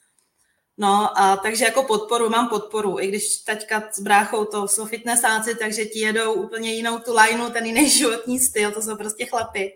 No 0.81 1.19
a 1.19 1.37
takže 1.37 1.65
jako 1.65 1.83
podporu, 1.83 2.29
mám 2.29 2.49
podporu, 2.49 2.99
i 2.99 3.07
když 3.07 3.37
teďka 3.37 3.83
s 3.91 3.99
bráchou 3.99 4.45
to 4.45 4.67
jsou 4.67 4.85
fitnessáci, 4.85 5.55
takže 5.55 5.85
ti 5.85 5.99
jedou 5.99 6.33
úplně 6.33 6.73
jinou 6.73 6.99
tu 6.99 7.15
lineu, 7.15 7.49
ten 7.49 7.65
jiný 7.65 7.89
životní 7.97 8.39
styl, 8.39 8.71
to 8.71 8.81
jsou 8.81 8.97
prostě 8.97 9.25
chlapy. 9.25 9.73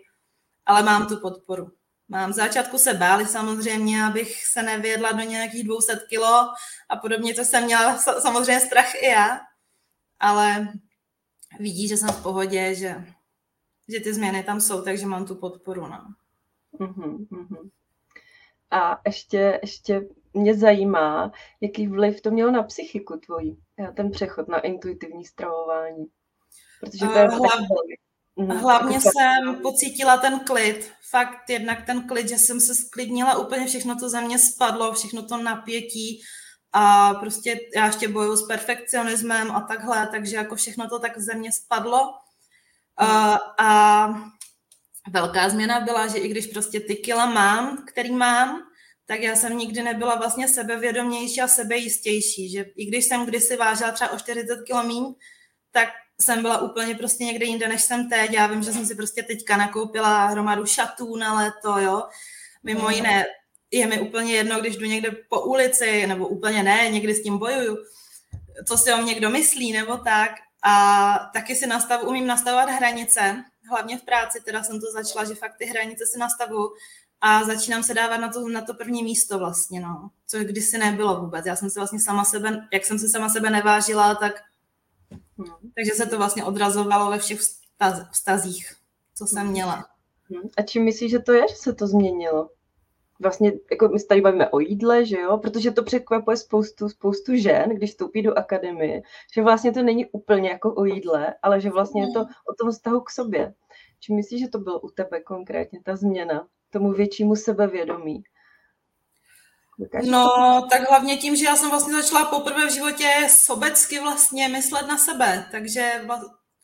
Ale 0.66 0.82
mám 0.82 1.06
tu 1.06 1.20
podporu. 1.20 1.70
Mám 2.08 2.30
v 2.30 2.34
začátku 2.34 2.78
se 2.78 2.94
báli 2.94 3.26
samozřejmě, 3.26 4.04
abych 4.04 4.46
se 4.46 4.62
nevědla 4.62 5.12
do 5.12 5.20
nějakých 5.20 5.64
200 5.64 6.00
kilo 6.08 6.48
a 6.88 6.96
podobně, 6.96 7.34
to 7.34 7.44
jsem 7.44 7.64
měla 7.64 7.98
samozřejmě 7.98 8.60
strach 8.60 8.94
i 8.94 9.06
já, 9.06 9.40
ale 10.20 10.68
vidí, 11.58 11.88
že 11.88 11.96
jsem 11.96 12.08
v 12.08 12.22
pohodě, 12.22 12.74
že, 12.74 13.04
že 13.88 14.00
ty 14.00 14.14
změny 14.14 14.42
tam 14.42 14.60
jsou, 14.60 14.82
takže 14.82 15.06
mám 15.06 15.26
tu 15.26 15.34
podporu. 15.34 15.86
No. 15.86 16.04
Uh-huh, 16.78 17.26
uh-huh. 17.28 17.70
A 18.70 19.00
ještě, 19.06 19.58
ještě 19.62 20.02
mě 20.34 20.54
zajímá, 20.54 21.32
jaký 21.60 21.88
vliv 21.88 22.20
to 22.20 22.30
mělo 22.30 22.50
na 22.50 22.62
psychiku 22.62 23.16
tvojí, 23.16 23.58
ten 23.96 24.10
přechod 24.10 24.48
na 24.48 24.58
intuitivní 24.58 25.24
stravování. 25.24 26.06
Protože 26.80 27.06
to 27.06 27.18
je 27.18 27.28
uh, 27.28 27.36
hlavně, 27.36 27.96
mm, 28.36 28.48
hlavně 28.48 28.96
jako 28.96 29.08
jsem 29.08 29.62
pocítila 29.62 30.16
ten 30.16 30.40
klid. 30.40 30.92
Fakt 31.10 31.50
jednak 31.50 31.86
ten 31.86 32.08
klid, 32.08 32.28
že 32.28 32.38
jsem 32.38 32.60
se 32.60 32.74
sklidnila, 32.74 33.38
úplně 33.38 33.66
všechno 33.66 33.96
to 33.96 34.08
ze 34.08 34.20
mě 34.20 34.38
spadlo, 34.38 34.92
všechno 34.92 35.22
to 35.22 35.36
napětí 35.36 36.20
a 36.72 37.14
prostě 37.14 37.60
já 37.76 37.86
ještě 37.86 38.08
bojuju 38.08 38.36
s 38.36 38.46
perfekcionismem 38.46 39.50
a 39.50 39.60
takhle, 39.60 40.08
takže 40.12 40.36
jako 40.36 40.56
všechno 40.56 40.88
to 40.88 40.98
tak 40.98 41.18
ze 41.18 41.34
mě 41.34 41.52
spadlo. 41.52 42.00
Uh, 43.02 43.36
a 43.58 44.08
velká 45.10 45.48
změna 45.48 45.80
byla, 45.80 46.06
že 46.06 46.18
i 46.18 46.28
když 46.28 46.46
prostě 46.46 46.80
ty 46.80 46.96
kila 46.96 47.26
mám, 47.26 47.84
který 47.86 48.12
mám, 48.12 48.62
tak 49.06 49.20
já 49.20 49.36
jsem 49.36 49.58
nikdy 49.58 49.82
nebyla 49.82 50.14
vlastně 50.14 50.48
sebevědomější 50.48 51.40
a 51.40 51.48
sebejistější, 51.48 52.50
že 52.50 52.64
i 52.76 52.86
když 52.86 53.04
jsem 53.04 53.26
kdysi 53.26 53.56
vážila 53.56 53.92
třeba 53.92 54.10
o 54.10 54.18
40 54.18 54.56
kg 54.56 54.86
míň, 54.86 55.14
tak 55.70 55.88
jsem 56.20 56.42
byla 56.42 56.58
úplně 56.58 56.94
prostě 56.94 57.24
někde 57.24 57.46
jinde, 57.46 57.68
než 57.68 57.82
jsem 57.82 58.08
teď. 58.08 58.32
Já 58.32 58.46
vím, 58.46 58.62
že 58.62 58.72
jsem 58.72 58.86
si 58.86 58.94
prostě 58.94 59.22
teďka 59.22 59.56
nakoupila 59.56 60.26
hromadu 60.26 60.66
šatů 60.66 61.16
na 61.16 61.34
léto, 61.34 61.78
jo. 61.78 62.02
Mimo 62.62 62.80
mhm. 62.80 62.90
jiné, 62.90 63.26
je 63.70 63.86
mi 63.86 64.00
úplně 64.00 64.34
jedno, 64.34 64.60
když 64.60 64.76
jdu 64.76 64.86
někde 64.86 65.10
po 65.28 65.40
ulici, 65.40 66.06
nebo 66.06 66.28
úplně 66.28 66.62
ne, 66.62 66.88
někdy 66.90 67.14
s 67.14 67.22
tím 67.22 67.38
bojuju, 67.38 67.76
co 68.68 68.78
si 68.78 68.92
o 68.92 68.96
mě 68.96 69.06
někdo 69.06 69.30
myslí, 69.30 69.72
nebo 69.72 69.96
tak. 69.96 70.30
A 70.62 71.30
taky 71.34 71.56
si 71.56 71.66
nastav, 71.66 72.02
umím 72.02 72.26
nastavovat 72.26 72.68
hranice, 72.68 73.44
hlavně 73.70 73.98
v 73.98 74.02
práci, 74.02 74.40
teda 74.44 74.62
jsem 74.62 74.80
to 74.80 74.86
začala, 74.92 75.24
že 75.24 75.34
fakt 75.34 75.56
ty 75.58 75.64
hranice 75.64 76.04
si 76.06 76.18
nastavu 76.18 76.68
a 77.20 77.44
začínám 77.44 77.82
se 77.82 77.94
dávat 77.94 78.16
na 78.16 78.28
to, 78.28 78.48
na 78.48 78.60
to 78.60 78.74
první 78.74 79.02
místo 79.02 79.38
vlastně, 79.38 79.80
no. 79.80 80.10
Což 80.26 80.44
kdysi 80.44 80.78
nebylo 80.78 81.20
vůbec. 81.20 81.46
Já 81.46 81.56
jsem 81.56 81.70
se 81.70 81.80
vlastně 81.80 82.00
sama 82.00 82.24
sebe, 82.24 82.68
jak 82.72 82.84
jsem 82.84 82.98
se 82.98 83.08
sama 83.08 83.28
sebe 83.28 83.50
nevážila, 83.50 84.14
tak 84.14 84.32
hmm. 85.38 85.70
takže 85.76 85.92
se 85.94 86.06
to 86.06 86.18
vlastně 86.18 86.44
odrazovalo 86.44 87.10
ve 87.10 87.18
všech 87.18 87.40
vztaz, 87.40 88.10
vztazích, 88.12 88.74
co 89.14 89.26
jsem 89.26 89.46
měla. 89.46 89.86
Hmm. 90.30 90.48
A 90.56 90.62
čím 90.62 90.84
myslíš, 90.84 91.10
že 91.10 91.18
to 91.18 91.32
je, 91.32 91.48
že 91.50 91.56
se 91.56 91.72
to 91.72 91.86
změnilo? 91.86 92.50
Vlastně, 93.20 93.52
jako 93.70 93.88
my 93.88 93.98
se 94.00 94.06
tady 94.06 94.20
bavíme 94.20 94.48
o 94.48 94.60
jídle, 94.60 95.06
že 95.06 95.20
jo, 95.20 95.38
protože 95.38 95.70
to 95.70 95.82
překvapuje 95.82 96.36
spoustu, 96.36 96.88
spoustu 96.88 97.36
žen, 97.36 97.70
když 97.70 97.90
vstoupí 97.90 98.22
do 98.22 98.38
akademie, 98.38 99.02
že 99.34 99.42
vlastně 99.42 99.72
to 99.72 99.82
není 99.82 100.06
úplně 100.06 100.50
jako 100.50 100.74
o 100.74 100.84
jídle, 100.84 101.34
ale 101.42 101.60
že 101.60 101.70
vlastně 101.70 102.02
je 102.02 102.12
to 102.12 102.18
hmm. 102.18 102.28
o 102.50 102.54
tom 102.54 102.70
vztahu 102.70 103.00
k 103.00 103.10
sobě. 103.10 103.54
Čím 104.00 104.16
myslíš, 104.16 104.40
že 104.40 104.48
to 104.48 104.58
bylo 104.58 104.80
u 104.80 104.90
tebe 104.90 105.20
konkrétně, 105.20 105.80
ta 105.84 105.96
změna? 105.96 106.46
Tomu 106.74 106.92
většímu 106.92 107.36
sebevědomí? 107.36 108.22
No, 110.10 110.28
tak 110.70 110.88
hlavně 110.88 111.16
tím, 111.16 111.36
že 111.36 111.44
já 111.44 111.56
jsem 111.56 111.70
vlastně 111.70 111.94
začala 111.94 112.24
poprvé 112.24 112.66
v 112.66 112.72
životě 112.72 113.08
sobecky 113.30 114.00
vlastně 114.00 114.48
myslet 114.48 114.86
na 114.86 114.98
sebe, 114.98 115.48
takže 115.50 115.92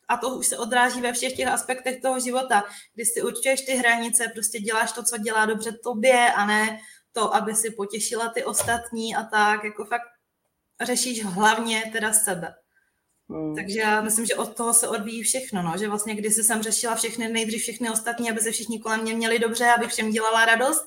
a 0.07 0.17
to 0.17 0.29
už 0.29 0.47
se 0.47 0.57
odráží 0.57 1.01
ve 1.01 1.13
všech 1.13 1.33
těch 1.33 1.47
aspektech 1.47 2.01
toho 2.01 2.19
života, 2.19 2.63
kdy 2.93 3.05
si 3.05 3.21
určuješ 3.21 3.61
ty 3.61 3.71
hranice, 3.71 4.27
prostě 4.33 4.59
děláš 4.59 4.91
to, 4.91 5.03
co 5.03 5.17
dělá 5.17 5.45
dobře 5.45 5.71
tobě 5.83 6.31
a 6.31 6.45
ne 6.45 6.79
to, 7.11 7.35
aby 7.35 7.55
si 7.55 7.71
potěšila 7.71 8.29
ty 8.29 8.43
ostatní 8.43 9.15
a 9.15 9.23
tak, 9.23 9.63
jako 9.63 9.85
fakt 9.85 10.07
řešíš 10.81 11.25
hlavně 11.25 11.89
teda 11.93 12.13
sebe. 12.13 12.53
Hmm. 13.29 13.55
Takže 13.55 13.79
já 13.79 14.01
myslím, 14.01 14.25
že 14.25 14.35
od 14.35 14.55
toho 14.55 14.73
se 14.73 14.87
odvíjí 14.87 15.23
všechno, 15.23 15.63
no? 15.63 15.77
že 15.77 15.87
vlastně 15.87 16.15
když 16.15 16.35
jsem 16.35 16.63
řešila 16.63 16.95
všechny, 16.95 17.27
nejdřív 17.27 17.61
všechny 17.61 17.89
ostatní, 17.89 18.31
aby 18.31 18.39
se 18.39 18.51
všichni 18.51 18.79
kolem 18.79 19.01
mě 19.01 19.13
měli 19.13 19.39
dobře, 19.39 19.71
abych 19.77 19.89
všem 19.89 20.11
dělala 20.11 20.45
radost 20.45 20.85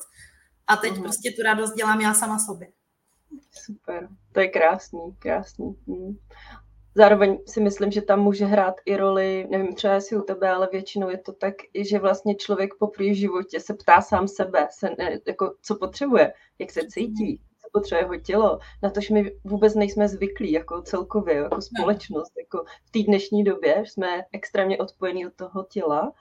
a 0.67 0.77
teď 0.77 0.93
hmm. 0.93 1.03
prostě 1.03 1.31
tu 1.31 1.43
radost 1.43 1.73
dělám 1.73 2.01
já 2.01 2.15
sama 2.15 2.39
sobě. 2.39 2.69
Super, 3.65 4.09
to 4.33 4.41
je 4.41 4.49
krásný, 4.49 5.01
krásný. 5.19 5.75
Hmm. 5.87 6.17
Zároveň 6.97 7.39
si 7.47 7.61
myslím, 7.61 7.91
že 7.91 8.03
tam 8.03 8.21
může 8.21 8.45
hrát 8.45 8.75
i 8.87 8.97
roli, 8.97 9.47
nevím 9.51 9.75
třeba 9.75 9.95
jestli 9.95 10.17
u 10.17 10.23
tebe, 10.23 10.51
ale 10.51 10.69
většinou 10.73 11.11
je 11.11 11.19
to 11.19 11.33
tak, 11.33 11.55
že 11.75 11.99
vlastně 11.99 12.35
člověk 12.35 12.71
po 12.79 12.87
v 12.87 13.15
životě 13.15 13.61
se 13.61 13.75
ptá 13.75 14.01
sám 14.01 14.29
sebe, 14.29 14.69
se 14.71 14.91
ne, 14.99 15.21
jako, 15.27 15.55
co 15.63 15.77
potřebuje, 15.77 16.33
jak 16.59 16.71
se 16.71 16.81
cítí, 16.89 17.41
potřebuje 17.75 18.03
jeho 18.03 18.17
tělo, 18.17 18.59
na 18.83 18.91
tož 18.91 19.11
my 19.11 19.33
vůbec 19.45 19.75
nejsme 19.75 20.09
zvyklí 20.09 20.53
jako 20.53 20.83
celkově, 20.83 21.35
jako 21.35 21.61
společnost. 21.61 22.33
Jako 22.39 22.65
v 22.85 22.91
té 22.91 23.03
dnešní 23.03 23.45
době 23.45 23.85
jsme 23.87 24.25
extrémně 24.33 24.79
odpojení 24.79 25.27
od 25.27 25.35
toho 25.35 25.67
těla. 25.71 26.13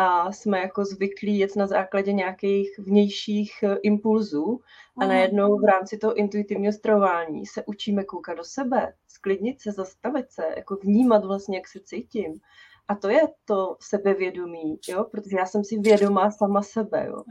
a 0.00 0.32
jsme 0.32 0.58
jako 0.58 0.84
zvyklí 0.84 1.38
jet 1.38 1.56
na 1.56 1.66
základě 1.66 2.12
nějakých 2.12 2.78
vnějších 2.78 3.52
eh, 3.62 3.76
impulzů 3.82 4.60
a 4.98 5.04
mhm. 5.04 5.08
najednou 5.08 5.58
v 5.58 5.64
rámci 5.64 5.98
toho 5.98 6.14
intuitivního 6.14 6.72
stravování 6.72 7.46
se 7.46 7.64
učíme 7.66 8.04
koukat 8.04 8.36
do 8.36 8.44
sebe, 8.44 8.94
sklidnit 9.08 9.60
se, 9.60 9.72
zastavit 9.72 10.30
se, 10.30 10.42
jako 10.56 10.76
vnímat 10.76 11.24
vlastně, 11.24 11.56
jak 11.56 11.68
se 11.68 11.80
cítím. 11.80 12.40
A 12.88 12.94
to 12.94 13.08
je 13.08 13.20
to 13.44 13.76
sebevědomí, 13.80 14.78
jo? 14.88 15.04
protože 15.04 15.36
já 15.36 15.46
jsem 15.46 15.64
si 15.64 15.78
vědomá 15.78 16.30
sama 16.30 16.62
sebe. 16.62 17.06
Jo? 17.06 17.22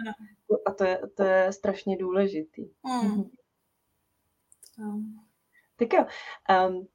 A 0.65 0.71
to 0.71 0.83
je, 0.83 1.01
to 1.15 1.23
je 1.23 1.53
strašně 1.53 1.97
důležitý. 1.97 2.69
Mm. 2.83 3.23
Tak 5.75 5.93
jo, 5.93 6.05
um, 6.69 6.87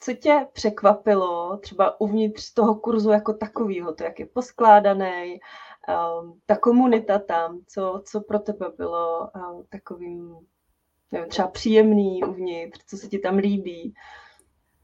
co 0.00 0.12
tě 0.12 0.46
překvapilo 0.52 1.56
třeba 1.56 2.00
uvnitř 2.00 2.52
toho 2.52 2.74
kurzu 2.74 3.10
jako 3.10 3.32
takového, 3.32 3.94
to 3.94 4.04
jak 4.04 4.20
je 4.20 4.26
poskládaný, 4.26 5.40
um, 5.88 6.40
ta 6.46 6.56
komunita 6.56 7.18
tam, 7.18 7.60
co, 7.66 8.02
co 8.04 8.20
pro 8.20 8.38
tebe 8.38 8.70
bylo 8.76 9.30
um, 9.34 9.66
takovým 9.68 10.36
nevím, 11.12 11.28
třeba 11.28 11.48
příjemný 11.48 12.24
uvnitř, 12.24 12.84
co 12.86 12.96
se 12.96 13.08
ti 13.08 13.18
tam 13.18 13.36
líbí? 13.36 13.94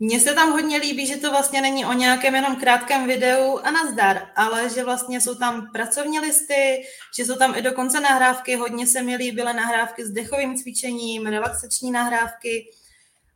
Mně 0.01 0.21
se 0.21 0.35
tam 0.35 0.53
hodně 0.53 0.79
líbí, 0.79 1.07
že 1.07 1.17
to 1.17 1.31
vlastně 1.31 1.61
není 1.61 1.87
o 1.87 1.93
nějakém 1.93 2.35
jenom 2.35 2.57
krátkém 2.57 3.07
videu 3.07 3.59
a 3.59 3.71
nazdar, 3.71 4.29
ale 4.37 4.71
že 4.75 4.85
vlastně 4.85 5.21
jsou 5.21 5.35
tam 5.35 5.73
pracovní 5.73 6.21
listy, 6.21 6.85
že 7.17 7.25
jsou 7.25 7.35
tam 7.35 7.55
i 7.57 7.63
dokonce 7.63 8.01
nahrávky, 8.01 8.57
hodně 8.57 8.87
se 8.87 9.03
mi 9.03 9.17
líbily 9.17 9.55
nahrávky 9.55 10.05
s 10.07 10.11
dechovým 10.11 10.57
cvičením, 10.57 11.27
relaxační 11.27 11.91
nahrávky, 11.91 12.67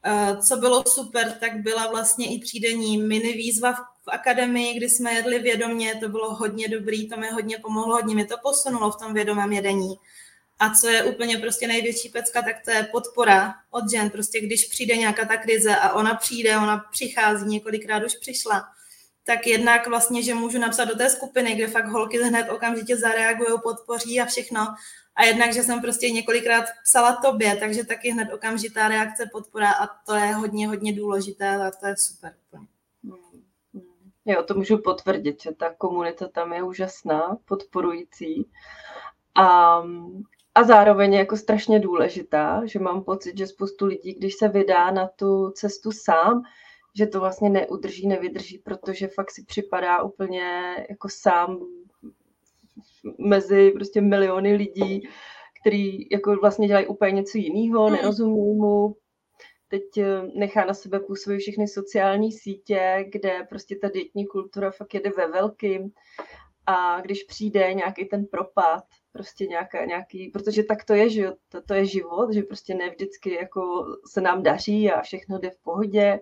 Eh, 0.05 0.37
co 0.37 0.57
bylo 0.57 0.85
super, 0.87 1.33
tak 1.41 1.57
byla 1.57 1.87
vlastně 1.87 2.35
i 2.35 2.41
třídenní 2.41 2.99
mini 2.99 3.33
výzva 3.33 3.73
v 3.73 4.09
akademii, 4.09 4.75
kdy 4.75 4.89
jsme 4.89 5.13
jedli 5.13 5.39
vědomě, 5.39 5.95
to 5.95 6.09
bylo 6.09 6.35
hodně 6.35 6.69
dobrý, 6.69 7.09
to 7.09 7.17
mi 7.17 7.31
hodně 7.31 7.59
pomohlo, 7.59 7.95
hodně 7.95 8.15
mi 8.15 8.25
to 8.25 8.37
posunulo 8.43 8.91
v 8.91 8.97
tom 8.97 9.15
vědomém 9.15 9.53
jedení. 9.53 9.99
A 10.61 10.75
co 10.75 10.89
je 10.89 11.05
úplně 11.05 11.39
prostě 11.39 11.67
největší 11.67 12.09
pecka, 12.09 12.43
tak 12.43 12.65
to 12.65 12.71
je 12.71 12.89
podpora 12.93 13.55
od 13.71 13.91
žen. 13.91 14.11
Prostě 14.11 14.41
když 14.41 14.65
přijde 14.65 14.97
nějaká 14.97 15.25
ta 15.25 15.37
krize 15.37 15.77
a 15.77 15.93
ona 15.93 16.15
přijde, 16.15 16.57
ona 16.57 16.79
přichází, 16.91 17.47
několikrát 17.47 18.05
už 18.05 18.15
přišla, 18.15 18.69
tak 19.25 19.47
jednak 19.47 19.87
vlastně, 19.87 20.23
že 20.23 20.35
můžu 20.35 20.59
napsat 20.59 20.85
do 20.85 20.97
té 20.97 21.11
skupiny, 21.11 21.55
kde 21.55 21.67
fakt 21.67 21.87
holky 21.87 22.23
hned 22.23 22.51
okamžitě 22.51 22.97
zareagují, 22.97 23.61
podpoří 23.63 24.21
a 24.21 24.27
všechno. 24.27 24.61
A 25.17 25.25
jednak, 25.25 25.53
že 25.53 25.63
jsem 25.63 25.81
prostě 25.81 26.11
několikrát 26.11 26.65
psala 26.85 27.17
tobě, 27.17 27.57
takže 27.57 27.85
taky 27.85 28.11
hned 28.11 28.33
okamžitá 28.33 28.89
reakce, 28.89 29.31
podpora 29.33 29.73
a 29.73 29.87
to 29.87 30.15
je 30.15 30.35
hodně, 30.35 30.69
hodně 30.69 30.93
důležité 30.93 31.57
a 31.57 31.71
to 31.71 31.87
je 31.87 31.97
super. 31.97 32.35
Jo, 34.25 34.43
to 34.43 34.55
můžu 34.55 34.79
potvrdit, 34.79 35.43
že 35.43 35.53
ta 35.53 35.75
komunita 35.75 36.29
tam 36.29 36.53
je 36.53 36.63
úžasná, 36.63 37.37
podporující. 37.45 38.51
A, 39.35 39.83
a 40.55 40.65
zároveň 40.65 41.13
jako 41.15 41.37
strašně 41.37 41.81
důležitá, 41.81 42.67
že 42.67 42.79
mám 42.79 43.05
pocit, 43.05 43.39
že 43.39 43.47
spoustu 43.47 43.87
lidí, 43.87 44.15
když 44.15 44.35
se 44.35 44.49
vydá 44.49 44.91
na 44.91 45.09
tu 45.09 45.51
cestu 45.51 45.93
sám, 45.93 46.43
že 46.97 47.07
to 47.07 47.21
vlastně 47.21 47.51
neudrží, 47.51 48.09
nevydrží, 48.09 48.59
protože 48.59 49.07
fakt 49.07 49.31
si 49.31 49.45
připadá 49.45 50.03
úplně 50.03 50.75
jako 50.91 51.09
sám 51.09 51.61
mezi 53.19 53.71
prostě 53.71 54.01
miliony 54.01 54.55
lidí, 54.55 55.09
který 55.61 56.11
jako 56.11 56.37
vlastně 56.37 56.69
dělají 56.69 56.87
úplně 56.87 57.13
něco 57.13 57.39
jiného, 57.39 57.87
mm. 57.89 57.93
nerozumí 57.93 58.55
mu, 58.55 58.97
teď 59.69 59.99
eh, 59.99 60.23
nechá 60.35 60.65
na 60.65 60.75
sebe 60.75 61.01
působit 61.01 61.39
všechny 61.39 61.69
sociální 61.69 62.33
sítě, 62.33 63.05
kde 63.13 63.47
prostě 63.49 63.77
ta 63.77 63.89
dietní 63.89 64.27
kultura 64.27 64.71
fakt 64.71 64.95
jede 64.95 65.11
ve 65.11 65.29
velkým 65.29 65.91
a 66.67 67.01
když 67.01 67.23
přijde 67.23 67.75
nějaký 67.75 68.05
ten 68.05 68.27
propad, 68.27 68.85
prostě 69.13 69.47
nějaká, 69.47 69.85
nějaký, 69.85 70.29
protože 70.29 70.63
tak 70.63 70.85
to 70.85 70.95
je, 70.95 71.11
že 71.11 71.33
to, 71.49 71.63
to 71.63 71.75
je 71.75 71.87
život, 71.87 72.33
že 72.33 72.43
prostě 72.43 72.75
ne 72.75 72.91
vždycky 72.91 73.35
jako 73.35 73.87
se 74.07 74.21
nám 74.21 74.43
daří 74.43 74.91
a 74.91 75.03
všechno 75.03 75.39
jde 75.39 75.51
v 75.51 75.63
pohodě 75.63 76.21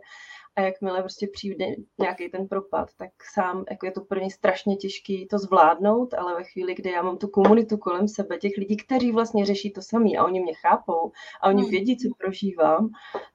a 0.58 0.60
jakmile 0.60 1.00
prostě 1.00 1.26
přijde 1.32 1.66
nějaký 1.98 2.28
ten 2.28 2.48
propad, 2.48 2.88
tak 2.96 3.10
sám 3.34 3.64
jako 3.70 3.86
je 3.86 3.92
to 3.92 4.00
pro 4.00 4.20
ně 4.20 4.30
strašně 4.30 4.76
těžký 4.76 5.26
to 5.26 5.38
zvládnout, 5.38 6.14
ale 6.14 6.34
ve 6.34 6.44
chvíli, 6.44 6.74
kdy 6.74 6.90
já 6.90 7.02
mám 7.02 7.18
tu 7.18 7.28
komunitu 7.28 7.76
kolem 7.76 8.08
sebe, 8.08 8.38
těch 8.38 8.52
lidí, 8.58 8.76
kteří 8.76 9.12
vlastně 9.12 9.46
řeší 9.46 9.72
to 9.72 9.82
samý 9.82 10.18
a 10.18 10.24
oni 10.24 10.40
mě 10.40 10.54
chápou 10.54 11.12
a 11.42 11.48
oni 11.48 11.62
hmm. 11.62 11.70
vědí, 11.70 11.96
co 11.96 12.08
prožívám, 12.18 12.88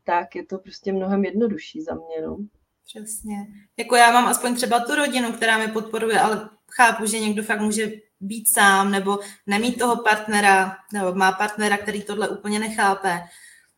tak 0.04 0.36
je 0.36 0.45
to 0.45 0.58
prostě 0.58 0.93
mnohem 0.93 1.25
jednodušší 1.25 1.82
za 1.82 1.93
mě. 1.93 2.27
No. 2.27 2.38
Přesně. 2.86 3.36
Jako 3.77 3.95
já 3.95 4.12
mám 4.12 4.25
aspoň 4.25 4.56
třeba 4.56 4.80
tu 4.80 4.95
rodinu, 4.95 5.32
která 5.32 5.58
mě 5.58 5.67
podporuje, 5.67 6.19
ale 6.19 6.49
chápu, 6.71 7.06
že 7.06 7.19
někdo 7.19 7.43
fakt 7.43 7.62
může 7.62 7.91
být 8.23 8.53
sám 8.53 8.91
nebo 8.91 9.19
nemít 9.47 9.79
toho 9.79 10.03
partnera, 10.03 10.77
nebo 10.93 11.15
má 11.15 11.31
partnera, 11.31 11.77
který 11.77 12.01
tohle 12.01 12.29
úplně 12.29 12.59
nechápe. 12.59 13.19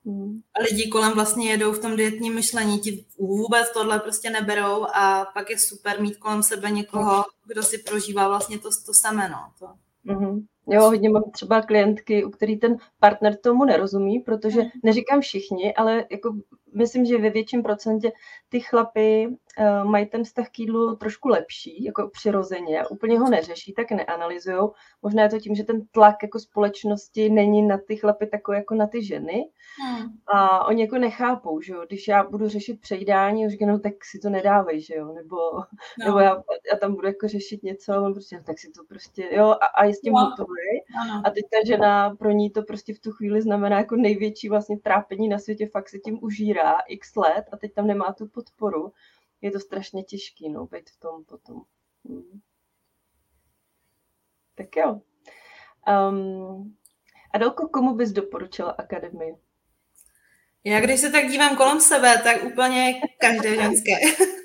Hmm. 0.05 0.41
A 0.59 0.63
lidi 0.63 0.89
kolem 0.89 1.13
vlastně 1.13 1.51
jedou 1.51 1.71
v 1.71 1.79
tom 1.79 1.95
dietním 1.95 2.35
myšlení, 2.35 2.79
ti 2.79 3.05
vůbec 3.17 3.73
tohle 3.73 3.99
prostě 3.99 4.29
neberou 4.29 4.85
a 4.93 5.25
pak 5.33 5.49
je 5.49 5.57
super 5.57 6.01
mít 6.01 6.17
kolem 6.17 6.43
sebe 6.43 6.71
někoho, 6.71 7.23
kdo 7.47 7.63
si 7.63 7.77
prožívá 7.77 8.27
vlastně 8.27 8.59
to, 8.59 8.69
to 8.85 8.93
samé. 8.93 9.29
No. 9.29 9.51
To. 9.59 9.67
Mm-hmm. 10.13 10.45
Jo, 10.67 10.81
hodně 10.81 11.09
mám 11.09 11.23
třeba 11.31 11.61
klientky, 11.61 12.25
u 12.25 12.29
který 12.29 12.57
ten 12.57 12.77
partner 12.99 13.35
tomu 13.35 13.65
nerozumí, 13.65 14.19
protože 14.19 14.61
hmm. 14.61 14.69
neříkám 14.83 15.21
všichni, 15.21 15.75
ale 15.75 16.05
jako 16.11 16.35
myslím, 16.75 17.05
že 17.05 17.17
ve 17.17 17.29
větším 17.29 17.63
procentě 17.63 18.11
ty 18.49 18.59
chlapy 18.59 19.27
uh, 19.27 19.89
mají 19.89 20.05
ten 20.05 20.23
vztah 20.23 20.49
k 20.49 20.59
jídlu 20.59 20.95
trošku 20.95 21.27
lepší, 21.27 21.83
jako 21.83 22.09
přirozeně, 22.09 22.83
úplně 22.89 23.19
ho 23.19 23.29
neřeší, 23.29 23.73
tak 23.73 23.91
neanalyzují. 23.91 24.69
Možná 25.01 25.23
je 25.23 25.29
to 25.29 25.39
tím, 25.39 25.55
že 25.55 25.63
ten 25.63 25.87
tlak 25.91 26.15
jako 26.23 26.39
společnosti 26.39 27.29
není 27.29 27.61
na 27.61 27.77
ty 27.77 27.95
chlapy 27.95 28.27
takový 28.27 28.57
jako 28.57 28.75
na 28.75 28.87
ty 28.87 29.03
ženy. 29.03 29.43
Hmm. 29.83 30.09
A 30.27 30.65
oni 30.65 30.81
jako 30.81 30.97
nechápou, 30.97 31.61
že 31.61 31.73
jo, 31.73 31.83
když 31.87 32.07
já 32.07 32.23
budu 32.23 32.47
řešit 32.47 32.81
přejídání, 32.81 33.47
už 33.47 33.53
no, 33.59 33.79
tak 33.79 33.93
si 34.05 34.19
to 34.19 34.29
nedávej, 34.29 34.81
že 34.81 34.95
jo, 34.95 35.13
nebo, 35.13 35.35
no. 35.99 36.05
nebo 36.05 36.19
já, 36.19 36.43
já, 36.71 36.77
tam 36.77 36.95
budu 36.95 37.07
jako 37.07 37.27
řešit 37.27 37.63
něco, 37.63 37.93
a 37.93 38.01
on 38.01 38.13
prostě, 38.13 38.37
no, 38.37 38.43
tak 38.43 38.59
si 38.59 38.71
to 38.71 38.83
prostě, 38.89 39.29
jo, 39.31 39.45
a, 39.45 39.65
a 39.65 39.85
je 39.85 39.93
s 39.93 40.01
tím 40.01 40.13
no. 40.13 40.19
hotový. 40.19 40.81
A 41.25 41.29
teď 41.29 41.45
ta 41.51 41.57
žena, 41.67 42.15
pro 42.15 42.31
ní 42.31 42.49
to 42.49 42.63
prostě 42.63 42.93
v 42.93 42.99
tu 42.99 43.11
chvíli 43.11 43.41
znamená 43.41 43.77
jako 43.77 43.95
největší 43.95 44.49
vlastně 44.49 44.79
trápení 44.79 45.27
na 45.27 45.39
světě, 45.39 45.67
fakt 45.67 45.89
se 45.89 45.99
tím 45.99 46.19
užírá 46.21 46.79
x 46.87 47.15
let 47.15 47.45
a 47.51 47.57
teď 47.57 47.73
tam 47.73 47.87
nemá 47.87 48.13
tu 48.13 48.27
podporu. 48.27 48.93
Je 49.41 49.51
to 49.51 49.59
strašně 49.59 50.03
těžký, 50.03 50.49
no, 50.49 50.65
být 50.65 50.89
v 50.89 50.99
tom 50.99 51.23
potom. 51.23 51.61
Hmm. 52.09 52.41
Tak 54.55 54.75
jo. 54.75 55.01
Um, 56.09 56.75
Adelko, 57.33 57.67
komu 57.67 57.95
bys 57.95 58.11
doporučila 58.11 58.71
akademii? 58.71 59.35
Já 60.65 60.79
když 60.79 60.99
se 60.99 61.09
tak 61.09 61.27
dívám 61.27 61.55
kolem 61.55 61.81
sebe, 61.81 62.21
tak 62.23 62.43
úplně 62.43 63.01
každé 63.19 63.55
ženské. 63.55 63.93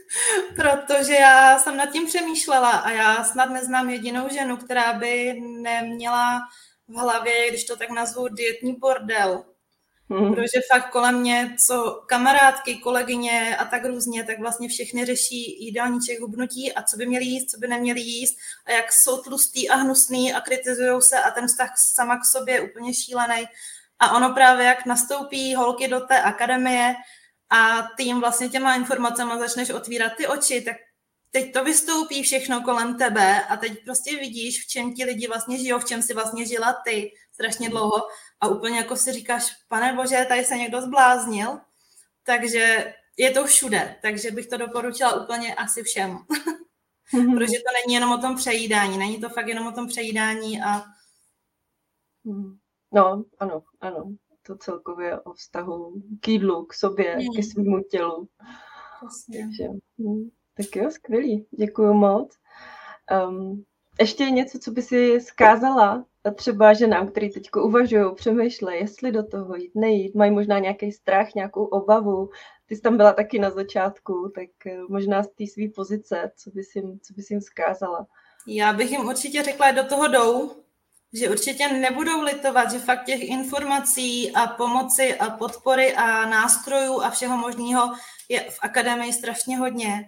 Protože 0.56 1.14
já 1.14 1.58
jsem 1.58 1.76
nad 1.76 1.92
tím 1.92 2.06
přemýšlela 2.06 2.70
a 2.70 2.90
já 2.90 3.24
snad 3.24 3.50
neznám 3.50 3.90
jedinou 3.90 4.28
ženu, 4.28 4.56
která 4.56 4.92
by 4.92 5.40
neměla 5.40 6.40
v 6.88 6.94
hlavě, 6.94 7.48
když 7.48 7.64
to 7.64 7.76
tak 7.76 7.90
nazvu, 7.90 8.28
dietní 8.28 8.72
bordel. 8.72 9.44
Hmm. 10.10 10.34
Protože 10.34 10.60
fakt 10.72 10.90
kolem 10.90 11.20
mě, 11.20 11.56
co 11.66 12.02
kamarádky, 12.06 12.74
kolegyně 12.74 13.56
a 13.56 13.64
tak 13.64 13.84
různě, 13.84 14.24
tak 14.24 14.38
vlastně 14.38 14.68
všechny 14.68 15.04
řeší 15.04 15.64
jídelníček 15.64 16.20
hubnutí 16.20 16.72
a 16.72 16.82
co 16.82 16.96
by 16.96 17.06
měli 17.06 17.24
jíst, 17.24 17.50
co 17.50 17.58
by 17.58 17.68
neměli 17.68 18.00
jíst 18.00 18.38
a 18.66 18.72
jak 18.72 18.92
jsou 18.92 19.22
tlustý 19.22 19.68
a 19.68 19.76
hnusný 19.76 20.32
a 20.32 20.40
kritizují 20.40 21.02
se 21.02 21.18
a 21.18 21.30
ten 21.30 21.46
vztah 21.46 21.70
sama 21.76 22.16
k 22.16 22.24
sobě 22.24 22.54
je 22.54 22.60
úplně 22.60 22.94
šílený. 22.94 23.46
A 24.00 24.16
ono 24.16 24.34
právě, 24.34 24.66
jak 24.66 24.86
nastoupí 24.86 25.54
holky 25.54 25.88
do 25.88 26.00
té 26.00 26.22
akademie 26.22 26.94
a 27.50 27.82
ty 27.96 28.02
jim 28.02 28.20
vlastně 28.20 28.48
těma 28.48 28.74
informacemi 28.74 29.32
začneš 29.38 29.70
otvírat 29.70 30.12
ty 30.16 30.26
oči, 30.26 30.60
tak 30.60 30.76
teď 31.30 31.52
to 31.52 31.64
vystoupí 31.64 32.22
všechno 32.22 32.62
kolem 32.62 32.98
tebe 32.98 33.42
a 33.44 33.56
teď 33.56 33.84
prostě 33.84 34.16
vidíš, 34.16 34.64
v 34.64 34.68
čem 34.68 34.94
ti 34.94 35.04
lidi 35.04 35.26
vlastně 35.26 35.58
žijou, 35.58 35.78
v 35.78 35.84
čem 35.84 36.02
si 36.02 36.14
vlastně 36.14 36.46
žila 36.46 36.72
ty 36.84 37.12
strašně 37.32 37.70
dlouho 37.70 38.02
a 38.40 38.48
úplně 38.48 38.78
jako 38.78 38.96
si 38.96 39.12
říkáš, 39.12 39.52
pane 39.68 39.92
bože, 39.92 40.26
tady 40.28 40.44
se 40.44 40.56
někdo 40.56 40.82
zbláznil, 40.82 41.60
takže 42.22 42.94
je 43.16 43.30
to 43.30 43.44
všude, 43.44 43.96
takže 44.02 44.30
bych 44.30 44.46
to 44.46 44.56
doporučila 44.56 45.22
úplně 45.22 45.54
asi 45.54 45.82
všem. 45.82 46.18
Mm-hmm. 47.12 47.34
Protože 47.38 47.58
to 47.58 47.72
není 47.84 47.94
jenom 47.94 48.12
o 48.12 48.18
tom 48.18 48.36
přejídání, 48.36 48.98
není 48.98 49.20
to 49.20 49.28
fakt 49.28 49.48
jenom 49.48 49.66
o 49.66 49.72
tom 49.72 49.88
přejídání 49.88 50.62
a 50.62 50.84
mhm. 52.24 52.58
No, 52.92 53.24
ano, 53.38 53.62
ano. 53.80 54.12
To 54.46 54.56
celkově 54.56 55.20
o 55.20 55.32
vztahu 55.32 56.02
k 56.20 56.28
jídlu, 56.28 56.64
k 56.64 56.74
sobě, 56.74 57.16
mm. 57.16 57.26
ke 57.36 57.42
svému 57.42 57.82
tělu. 57.90 58.28
Takže, 59.32 59.68
hm, 59.98 60.28
tak 60.56 60.76
jo, 60.76 60.90
skvělý. 60.90 61.46
Děkuji 61.50 61.94
moc. 61.94 62.36
Um, 63.28 63.64
ještě 64.00 64.30
něco, 64.30 64.58
co 64.58 64.70
by 64.70 64.82
si 64.82 65.20
zkázala 65.20 66.04
třeba 66.34 66.72
ženám, 66.72 67.08
který 67.08 67.30
teď 67.30 67.50
uvažují, 67.56 68.14
přemýšlejí, 68.14 68.80
jestli 68.80 69.12
do 69.12 69.26
toho 69.26 69.56
jít, 69.56 69.72
nejít, 69.74 70.14
mají 70.14 70.30
možná 70.30 70.58
nějaký 70.58 70.92
strach, 70.92 71.34
nějakou 71.34 71.64
obavu. 71.64 72.30
Ty 72.66 72.76
jsi 72.76 72.82
tam 72.82 72.96
byla 72.96 73.12
taky 73.12 73.38
na 73.38 73.50
začátku, 73.50 74.32
tak 74.34 74.66
eh, 74.66 74.78
možná 74.88 75.22
z 75.22 75.28
té 75.28 75.46
své 75.46 75.68
pozice, 75.74 76.32
co 76.36 76.50
bys 76.50 76.76
jim, 76.76 77.00
co 77.00 77.14
bys 77.14 77.30
jim 77.30 77.40
zkázala? 77.40 78.06
Já 78.46 78.72
bych 78.72 78.90
jim 78.90 79.08
určitě 79.08 79.42
řekla, 79.42 79.70
do 79.70 79.84
toho 79.84 80.08
jdou, 80.08 80.50
že 81.12 81.30
určitě 81.30 81.68
nebudou 81.68 82.22
litovat, 82.22 82.72
že 82.72 82.78
fakt 82.78 83.04
těch 83.04 83.22
informací 83.22 84.32
a 84.32 84.46
pomoci 84.46 85.14
a 85.14 85.30
podpory 85.30 85.94
a 85.94 86.26
nástrojů 86.26 87.00
a 87.00 87.10
všeho 87.10 87.36
možného 87.36 87.94
je 88.28 88.40
v 88.40 88.58
akademii 88.62 89.12
strašně 89.12 89.58
hodně 89.58 90.04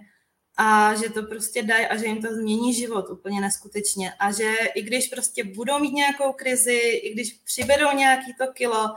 a 0.56 0.94
že 0.94 1.10
to 1.10 1.22
prostě 1.22 1.62
dají 1.62 1.86
a 1.86 1.96
že 1.96 2.06
jim 2.06 2.22
to 2.22 2.34
změní 2.34 2.74
život 2.74 3.10
úplně 3.10 3.40
neskutečně 3.40 4.12
a 4.18 4.32
že 4.32 4.54
i 4.74 4.82
když 4.82 5.08
prostě 5.08 5.44
budou 5.44 5.78
mít 5.78 5.92
nějakou 5.92 6.32
krizi, 6.32 6.74
i 6.76 7.14
když 7.14 7.32
přiberou 7.32 7.96
nějaký 7.96 8.34
to 8.38 8.52
kilo, 8.52 8.94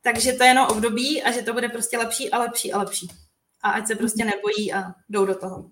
takže 0.00 0.32
to 0.32 0.44
je 0.44 0.50
jenom 0.50 0.66
období 0.66 1.22
a 1.22 1.32
že 1.32 1.42
to 1.42 1.52
bude 1.52 1.68
prostě 1.68 1.98
lepší 1.98 2.30
a 2.30 2.38
lepší 2.38 2.72
a 2.72 2.78
lepší. 2.78 3.08
A 3.62 3.70
ať 3.70 3.86
se 3.86 3.94
prostě 3.94 4.24
nebojí 4.24 4.72
a 4.72 4.94
jdou 5.08 5.26
do 5.26 5.34
toho. 5.34 5.70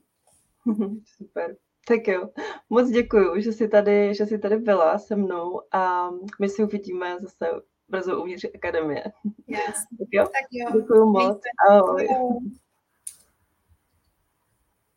Super. 1.17 1.57
Tak 1.89 2.09
jo, 2.09 2.29
moc 2.71 2.91
děkuji, 2.91 3.43
že 3.43 3.53
jsi 3.53 3.69
tady, 3.69 4.15
že 4.15 4.27
jsi 4.27 4.39
tady 4.39 4.57
byla 4.57 4.99
se 4.99 5.17
mnou 5.17 5.61
a 5.73 6.11
my 6.41 6.49
si 6.49 6.65
uvidíme 6.65 7.17
zase 7.21 7.47
brzo 7.89 8.21
uvnitř 8.21 8.47
akademie. 8.55 9.05
Yes. 9.47 9.75
Tak 9.99 10.09
jo? 10.13 10.25
Tak 10.25 10.47
jo. 10.53 10.81
Děkuji 10.81 11.05
moc. 11.05 11.41
Ahoj. 11.71 12.09
Ahoj. 12.11 12.64